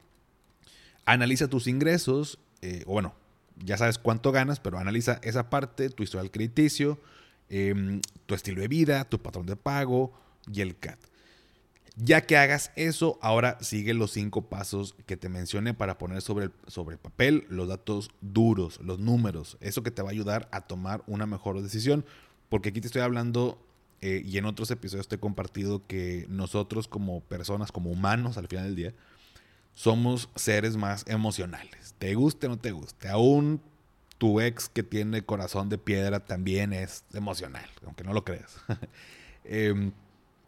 Analiza 1.05 1.47
tus 1.47 1.67
ingresos, 1.67 2.39
eh, 2.61 2.83
o 2.85 2.93
bueno, 2.93 3.13
ya 3.57 3.77
sabes 3.77 3.97
cuánto 3.97 4.31
ganas, 4.31 4.59
pero 4.59 4.77
analiza 4.77 5.19
esa 5.23 5.49
parte, 5.49 5.89
tu 5.89 6.03
historial 6.03 6.31
crediticio, 6.31 6.99
em, 7.49 8.01
tu 8.25 8.35
estilo 8.35 8.61
de 8.61 8.67
vida, 8.67 9.05
tu 9.05 9.21
patrón 9.21 9.45
de 9.45 9.55
pago 9.55 10.13
y 10.51 10.61
el 10.61 10.77
CAT. 10.77 10.99
Ya 11.97 12.21
que 12.21 12.37
hagas 12.37 12.71
eso, 12.75 13.19
ahora 13.21 13.57
sigue 13.61 13.93
los 13.93 14.11
cinco 14.11 14.43
pasos 14.43 14.95
que 15.05 15.17
te 15.17 15.27
mencioné 15.27 15.73
para 15.73 15.97
poner 15.97 16.21
sobre 16.21 16.45
el, 16.45 16.51
sobre 16.67 16.93
el 16.95 16.99
papel 16.99 17.45
los 17.49 17.67
datos 17.67 18.11
duros, 18.21 18.79
los 18.81 18.99
números. 18.99 19.57
Eso 19.59 19.83
que 19.83 19.91
te 19.91 20.01
va 20.01 20.09
a 20.09 20.11
ayudar 20.11 20.47
a 20.51 20.61
tomar 20.61 21.03
una 21.05 21.25
mejor 21.25 21.61
decisión. 21.61 22.05
Porque 22.49 22.69
aquí 22.69 22.81
te 22.81 22.87
estoy 22.87 23.01
hablando 23.01 23.61
eh, 24.01 24.23
y 24.25 24.37
en 24.37 24.45
otros 24.45 24.71
episodios 24.71 25.07
te 25.07 25.15
he 25.15 25.19
compartido 25.19 25.85
que 25.85 26.25
nosotros 26.27 26.87
como 26.87 27.21
personas, 27.21 27.71
como 27.71 27.91
humanos 27.91 28.37
al 28.37 28.47
final 28.47 28.65
del 28.65 28.75
día, 28.75 28.93
somos 29.81 30.29
seres 30.35 30.77
más 30.77 31.03
emocionales. 31.07 31.95
Te 31.97 32.13
guste 32.13 32.45
o 32.45 32.51
no 32.51 32.59
te 32.59 32.69
guste. 32.69 33.09
Aún 33.09 33.59
tu 34.19 34.39
ex 34.39 34.69
que 34.69 34.83
tiene 34.83 35.23
corazón 35.23 35.69
de 35.69 35.79
piedra 35.79 36.19
también 36.19 36.71
es 36.71 37.03
emocional, 37.13 37.65
aunque 37.83 38.03
no 38.03 38.13
lo 38.13 38.23
creas. 38.23 38.57
Em, 39.43 39.91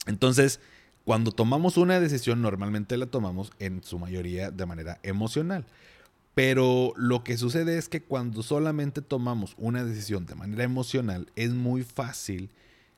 entonces, 0.06 0.60
cuando 1.04 1.32
tomamos 1.32 1.78
una 1.78 2.00
decisión, 2.00 2.44
normalmente 2.44 2.96
la 2.96 3.08
tomamos 3.08 3.52
en 3.58 3.84
su 3.84 3.98
mayoría 3.98 4.52
de 4.52 4.68
manera 4.68 5.00
emocional. 5.02 5.66
Pero 6.36 6.94
lo 6.96 7.24
que 7.24 7.36
sucede 7.36 7.80
es 7.80 7.90
que 7.90 8.04
cuando 8.04 8.44
solamente 8.44 9.02
tomamos 9.02 9.56
una 9.58 9.84
decisión 9.84 10.28
de 10.28 10.36
manera 10.36 10.64
emocional, 10.64 11.32
es 11.36 11.50
muy 11.54 11.82
fácil 11.82 12.52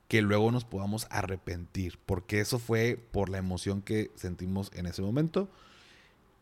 que 0.09 0.21
luego 0.21 0.51
nos 0.51 0.65
podamos 0.65 1.07
arrepentir, 1.09 1.97
porque 2.05 2.41
eso 2.41 2.59
fue 2.59 2.99
por 3.13 3.29
la 3.29 3.37
emoción 3.37 3.81
que 3.81 4.11
sentimos 4.15 4.69
en 4.73 4.87
ese 4.87 5.01
momento 5.01 5.49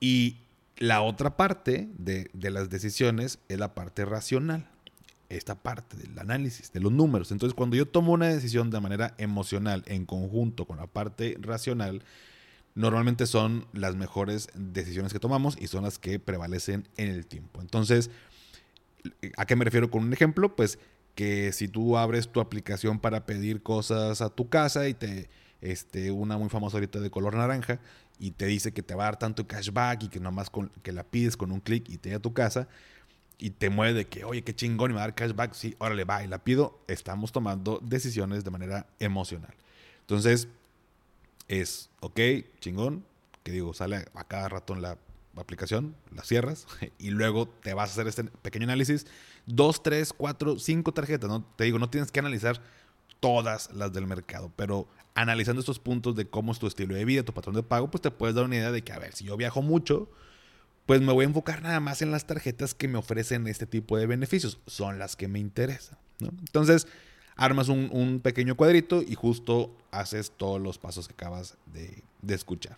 y 0.03 0.35
la 0.79 1.01
otra 1.01 1.37
parte 1.37 1.87
de, 1.97 2.29
las 2.33 2.69
decisiones 2.69 3.39
es 3.47 3.57
la 3.57 3.73
parte 3.73 4.03
racional, 4.03 4.67
esta 5.29 5.55
parte 5.55 5.95
del 5.95 6.19
análisis, 6.19 6.73
de 6.73 6.81
los 6.81 6.91
números. 6.91 7.31
Entonces, 7.31 7.55
cuando 7.55 7.77
yo 7.77 7.87
tomo 7.87 8.11
una 8.11 8.27
decisión 8.27 8.69
de 8.69 8.81
manera 8.81 9.15
emocional 9.17 9.81
en 9.85 10.05
conjunto 10.05 10.65
con 10.65 10.75
la 10.75 10.87
parte 10.87 11.37
racional, 11.39 12.03
normalmente 12.75 13.25
son 13.27 13.65
las 13.71 13.95
mejores 13.95 14.49
decisiones 14.55 15.13
que 15.13 15.19
tomamos 15.19 15.55
y 15.57 15.67
son 15.67 15.85
las 15.85 15.99
que 15.99 16.19
prevalecen 16.19 16.85
en 16.97 17.07
el 17.07 17.25
tiempo. 17.25 17.61
Entonces, 17.61 18.11
¿a 19.37 19.45
qué 19.45 19.55
me 19.55 19.63
refiero 19.63 19.89
con 19.89 20.03
un 20.03 20.11
ejemplo? 20.11 20.53
Pues 20.53 20.79
que 21.15 21.53
si 21.53 21.69
tú 21.69 21.95
abres 21.95 22.29
tu 22.29 22.41
aplicación 22.41 22.99
para 22.99 23.25
pedir 23.25 23.63
cosas 23.63 24.21
a 24.21 24.29
tu 24.29 24.49
casa 24.49 24.85
y 24.89 24.95
te, 24.95 25.29
este, 25.63 26.11
una 26.11 26.37
muy 26.37 26.49
famosa 26.49 26.77
ahorita 26.77 26.99
de 26.99 27.09
color 27.09 27.35
naranja, 27.35 27.79
y 28.19 28.31
te 28.31 28.45
dice 28.45 28.73
que 28.73 28.83
te 28.83 28.93
va 28.93 29.03
a 29.03 29.05
dar 29.07 29.19
tanto 29.19 29.47
cashback 29.47 30.03
y 30.03 30.07
que 30.09 30.19
nomás 30.19 30.49
con, 30.49 30.69
que 30.83 30.91
la 30.91 31.03
pides 31.03 31.35
con 31.35 31.51
un 31.51 31.61
clic 31.61 31.89
y 31.89 31.97
te 31.97 32.09
llega 32.09 32.17
a 32.17 32.21
tu 32.21 32.33
casa, 32.33 32.67
y 33.39 33.49
te 33.49 33.69
mueve 33.69 33.93
de 33.93 34.05
que, 34.05 34.25
oye, 34.25 34.43
qué 34.43 34.53
chingón, 34.53 34.91
y 34.91 34.93
me 34.93 34.97
va 34.97 35.03
a 35.03 35.07
dar 35.07 35.15
cashback, 35.15 35.53
sí, 35.53 35.75
órale, 35.79 36.03
va, 36.03 36.23
y 36.23 36.27
la 36.27 36.43
pido, 36.43 36.79
estamos 36.87 37.31
tomando 37.31 37.79
decisiones 37.81 38.43
de 38.43 38.51
manera 38.51 38.87
emocional. 38.99 39.53
Entonces, 40.01 40.47
es, 41.47 41.89
ok, 42.01 42.19
chingón, 42.59 43.05
que 43.43 43.51
digo, 43.51 43.73
sale 43.73 44.05
a 44.13 44.23
cada 44.25 44.49
rato 44.49 44.73
en 44.73 44.81
la 44.81 44.97
aplicación, 45.35 45.95
la 46.13 46.23
cierras 46.23 46.67
y 46.99 47.09
luego 47.09 47.47
te 47.47 47.73
vas 47.73 47.89
a 47.89 47.93
hacer 47.93 48.07
este 48.07 48.23
pequeño 48.25 48.65
análisis. 48.65 49.07
Dos, 49.45 49.81
tres, 49.81 50.13
cuatro, 50.13 50.59
cinco 50.59 50.93
tarjetas, 50.93 51.29
¿no? 51.29 51.43
Te 51.55 51.65
digo, 51.65 51.79
no 51.79 51.89
tienes 51.89 52.11
que 52.11 52.19
analizar 52.19 52.61
todas 53.23 53.71
las 53.73 53.93
del 53.93 54.05
mercado, 54.05 54.51
pero 54.57 54.85
analizando 55.15 55.61
estos 55.61 55.79
puntos 55.79 56.13
de 56.13 56.27
cómo 56.27 56.51
es 56.51 56.59
tu 56.59 56.67
estilo 56.67 56.93
de 56.93 57.05
vida, 57.05 57.23
tu 57.23 57.33
patrón 57.33 57.55
de 57.55 57.63
pago, 57.63 57.89
pues 57.89 58.01
te 58.01 58.11
puedes 58.11 58.35
dar 58.35 58.43
una 58.43 58.57
idea 58.57 58.69
de 58.69 58.81
que, 58.81 58.91
a 58.91 58.99
ver, 58.99 59.13
si 59.15 59.23
yo 59.23 59.37
viajo 59.37 59.61
mucho, 59.61 60.09
pues 60.85 60.99
me 60.99 61.13
voy 61.13 61.23
a 61.23 61.29
enfocar 61.29 61.61
nada 61.61 61.79
más 61.79 62.01
en 62.01 62.11
las 62.11 62.27
tarjetas 62.27 62.73
que 62.73 62.89
me 62.89 62.97
ofrecen 62.97 63.47
este 63.47 63.65
tipo 63.65 63.97
de 63.97 64.07
beneficios. 64.07 64.59
Son 64.67 64.99
las 64.99 65.15
que 65.15 65.29
me 65.29 65.39
interesan. 65.39 65.97
Entonces, 66.19 66.85
armas 67.37 67.69
un, 67.69 68.19
pequeño 68.21 68.57
cuadrito 68.57 69.01
y 69.01 69.15
justo 69.15 69.73
haces 69.91 70.33
todos 70.35 70.59
los 70.59 70.77
pasos 70.77 71.07
que 71.07 71.13
acabas 71.13 71.55
de, 71.67 72.03
de, 72.21 72.35
escuchar. 72.35 72.75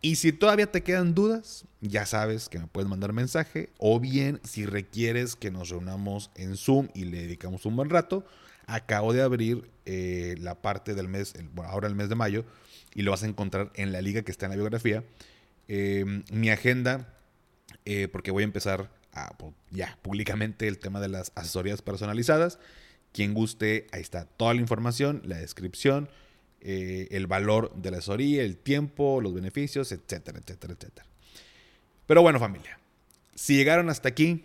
Y 0.00 0.14
si 0.14 0.32
todavía 0.32 0.70
te 0.70 0.84
quedan 0.84 1.12
dudas, 1.12 1.64
ya 1.80 2.06
sabes 2.06 2.48
que 2.48 2.60
me 2.60 2.68
puedes 2.68 2.88
mandar 2.88 3.12
mensaje. 3.12 3.70
O 3.78 3.98
bien, 3.98 4.38
si 4.44 4.64
requieres 4.64 5.34
que 5.34 5.50
nos 5.50 5.70
reunamos 5.70 6.30
en 6.36 6.56
Zoom 6.56 6.86
y 6.94 7.06
le 7.06 7.22
dedicamos 7.22 7.66
un 7.66 7.74
buen 7.74 7.90
rato, 7.90 8.24
acabo 8.66 9.12
de 9.12 9.22
abrir 9.22 9.70
eh, 9.84 10.34
la 10.38 10.60
parte 10.60 10.94
del 10.94 11.08
mes, 11.08 11.34
bueno, 11.52 11.70
ahora 11.70 11.88
el 11.88 11.94
mes 11.94 12.08
de 12.08 12.14
mayo, 12.14 12.44
y 12.94 13.02
lo 13.02 13.10
vas 13.10 13.22
a 13.22 13.26
encontrar 13.26 13.70
en 13.74 13.92
la 13.92 14.00
liga 14.00 14.22
que 14.22 14.30
está 14.30 14.46
en 14.46 14.50
la 14.50 14.56
biografía. 14.56 15.04
Em, 15.68 16.24
mi 16.30 16.50
agenda 16.50 17.16
eh, 17.84 18.08
porque 18.08 18.32
voy 18.32 18.42
a 18.42 18.44
empezar 18.44 18.90
ya 19.70 19.96
públicamente 20.02 20.68
el 20.68 20.78
tema 20.78 21.00
de 21.00 21.08
las 21.08 21.32
asesorías 21.36 21.80
personalizadas. 21.80 22.58
Quien 23.12 23.32
guste, 23.32 23.86
ahí 23.92 24.02
está 24.02 24.26
toda 24.26 24.52
la 24.52 24.60
información, 24.60 25.22
la 25.24 25.38
descripción, 25.38 26.10
eh, 26.60 27.08
el 27.12 27.26
valor 27.26 27.74
de 27.76 27.92
la 27.92 27.98
asesoría, 27.98 28.42
el 28.42 28.58
tiempo, 28.58 29.22
los 29.22 29.32
beneficios, 29.32 29.90
etcétera, 29.92 30.38
etcétera, 30.38 30.74
etcétera. 30.74 31.06
Pero 32.06 32.20
bueno, 32.20 32.38
familia, 32.38 32.78
si 33.34 33.56
llegaron 33.56 33.88
hasta 33.88 34.08
aquí, 34.08 34.44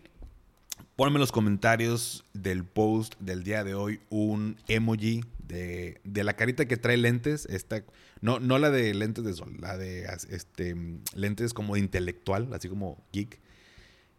ponme 1.02 1.16
en 1.16 1.22
los 1.22 1.32
comentarios 1.32 2.26
del 2.32 2.64
post 2.64 3.16
del 3.20 3.44
día 3.44 3.64
de 3.64 3.74
hoy 3.74 4.02
un 4.12 4.58
emoji 4.68 5.24
de, 5.40 6.00
la 6.04 6.36
carita 6.36 6.68
que 6.68 6.78
trae 6.78 6.96
lentes, 6.96 7.48
esta, 7.48 7.84
no, 8.22 8.40
no 8.40 8.60
la 8.60 8.70
de 8.70 8.94
lentes 8.94 9.26
de 9.26 9.34
sol, 9.34 9.58
la 9.60 9.80
de 9.80 10.04
este, 10.30 10.76
lentes 11.16 11.56
como 11.56 11.76
intelectual, 11.76 12.54
así 12.54 12.70
como 12.70 13.04
geek. 13.14 13.40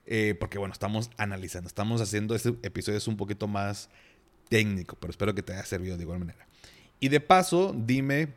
Eh, 0.07 0.35
porque 0.41 0.59
bueno, 0.59 0.73
estamos 0.73 1.09
analizando, 1.19 1.69
estamos 1.69 2.01
haciendo 2.01 2.35
este 2.35 2.57
episodio 2.65 2.99
es 2.99 3.07
un 3.07 3.17
poquito 3.17 3.47
más 3.47 3.89
técnico, 4.49 4.97
pero 4.99 5.13
espero 5.13 5.37
que 5.37 5.43
te 5.45 5.53
haya 5.53 5.65
servido 5.65 5.97
de 5.97 6.03
igual 6.03 6.19
manera. 6.19 6.49
Y 6.99 7.11
de 7.11 7.21
paso, 7.21 7.77
dime 7.79 8.31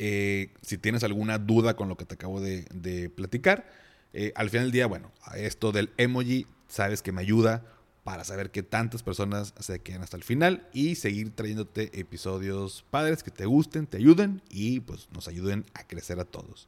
eh, 0.00 0.48
si 0.60 0.76
tienes 0.76 1.04
alguna 1.04 1.38
duda 1.38 1.76
con 1.76 1.88
lo 1.88 1.96
que 1.96 2.04
te 2.04 2.14
acabo 2.14 2.40
de, 2.40 3.12
platicar. 3.14 3.70
Eh, 4.12 4.32
al 4.34 4.50
final 4.50 4.66
del 4.66 4.72
día, 4.72 4.86
bueno, 4.88 5.12
esto 5.36 5.70
del 5.70 5.92
emoji, 5.98 6.48
sabes 6.68 7.02
que 7.02 7.12
me 7.12 7.22
ayuda 7.22 7.64
para 8.04 8.22
saber 8.22 8.50
que 8.50 8.62
tantas 8.62 9.02
personas 9.02 9.54
se 9.58 9.80
quedan 9.80 10.02
hasta 10.02 10.16
el 10.16 10.22
final 10.22 10.68
y 10.72 10.94
seguir 10.94 11.30
trayéndote 11.30 11.98
episodios 11.98 12.84
padres 12.90 13.22
que 13.22 13.30
te 13.30 13.46
gusten, 13.46 13.86
te 13.86 13.96
ayuden 13.96 14.42
y 14.50 14.80
pues 14.80 15.08
nos 15.12 15.26
ayuden 15.26 15.64
a 15.72 15.86
crecer 15.86 16.20
a 16.20 16.26
todos. 16.26 16.66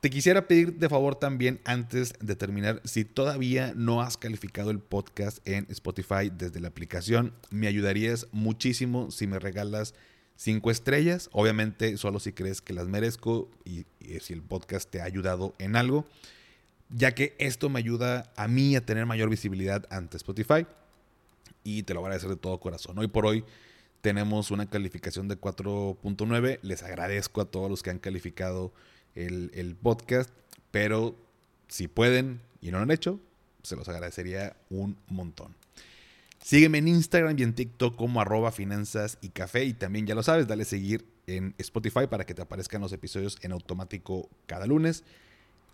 Te 0.00 0.10
quisiera 0.10 0.46
pedir 0.46 0.74
de 0.74 0.90
favor 0.90 1.14
también 1.14 1.58
antes 1.64 2.12
de 2.20 2.36
terminar, 2.36 2.82
si 2.84 3.06
todavía 3.06 3.72
no 3.74 4.02
has 4.02 4.18
calificado 4.18 4.70
el 4.70 4.78
podcast 4.78 5.38
en 5.48 5.66
Spotify 5.70 6.30
desde 6.30 6.60
la 6.60 6.68
aplicación, 6.68 7.32
me 7.50 7.66
ayudarías 7.66 8.28
muchísimo 8.30 9.10
si 9.10 9.26
me 9.26 9.38
regalas 9.38 9.94
cinco 10.36 10.70
estrellas, 10.70 11.30
obviamente 11.32 11.96
solo 11.96 12.20
si 12.20 12.32
crees 12.32 12.60
que 12.60 12.74
las 12.74 12.88
merezco 12.88 13.50
y, 13.64 13.86
y 13.98 14.20
si 14.20 14.34
el 14.34 14.42
podcast 14.42 14.90
te 14.90 15.00
ha 15.00 15.04
ayudado 15.04 15.54
en 15.58 15.76
algo 15.76 16.06
ya 16.90 17.12
que 17.12 17.34
esto 17.38 17.68
me 17.68 17.78
ayuda 17.78 18.32
a 18.36 18.48
mí 18.48 18.76
a 18.76 18.84
tener 18.84 19.06
mayor 19.06 19.30
visibilidad 19.30 19.86
ante 19.90 20.16
Spotify 20.16 20.66
y 21.64 21.82
te 21.82 21.94
lo 21.94 22.00
voy 22.00 22.06
a 22.06 22.08
agradecer 22.10 22.30
de 22.30 22.36
todo 22.36 22.60
corazón. 22.60 22.98
Hoy 22.98 23.08
por 23.08 23.26
hoy 23.26 23.44
tenemos 24.00 24.52
una 24.52 24.70
calificación 24.70 25.26
de 25.26 25.36
4.9. 25.36 26.60
Les 26.62 26.82
agradezco 26.84 27.40
a 27.40 27.46
todos 27.46 27.68
los 27.68 27.82
que 27.82 27.90
han 27.90 27.98
calificado 27.98 28.72
el, 29.16 29.76
podcast, 29.82 30.30
pero 30.70 31.16
si 31.68 31.88
pueden 31.88 32.40
y 32.60 32.70
no 32.70 32.78
lo 32.78 32.84
han 32.84 32.90
hecho, 32.90 33.18
se 33.62 33.74
los 33.74 33.88
agradecería 33.88 34.56
un 34.70 34.96
montón. 35.08 35.56
Sígueme 36.40 36.78
en 36.78 36.86
Instagram 36.86 37.36
y 37.36 37.42
en 37.42 37.54
TikTok 37.54 37.96
como 37.96 38.20
arroba 38.20 38.52
finanzas 38.52 39.18
y 39.20 39.30
café 39.30 39.64
y 39.64 39.72
también 39.72 40.06
ya 40.06 40.14
lo 40.14 40.22
sabes, 40.22 40.46
dale 40.46 40.64
seguir 40.64 41.04
en 41.26 41.54
Spotify 41.58 42.06
para 42.08 42.24
que 42.24 42.34
te 42.34 42.42
aparezcan 42.42 42.82
los 42.82 42.92
episodios 42.92 43.38
en 43.42 43.50
automático 43.50 44.30
cada 44.46 44.66
lunes. 44.66 45.02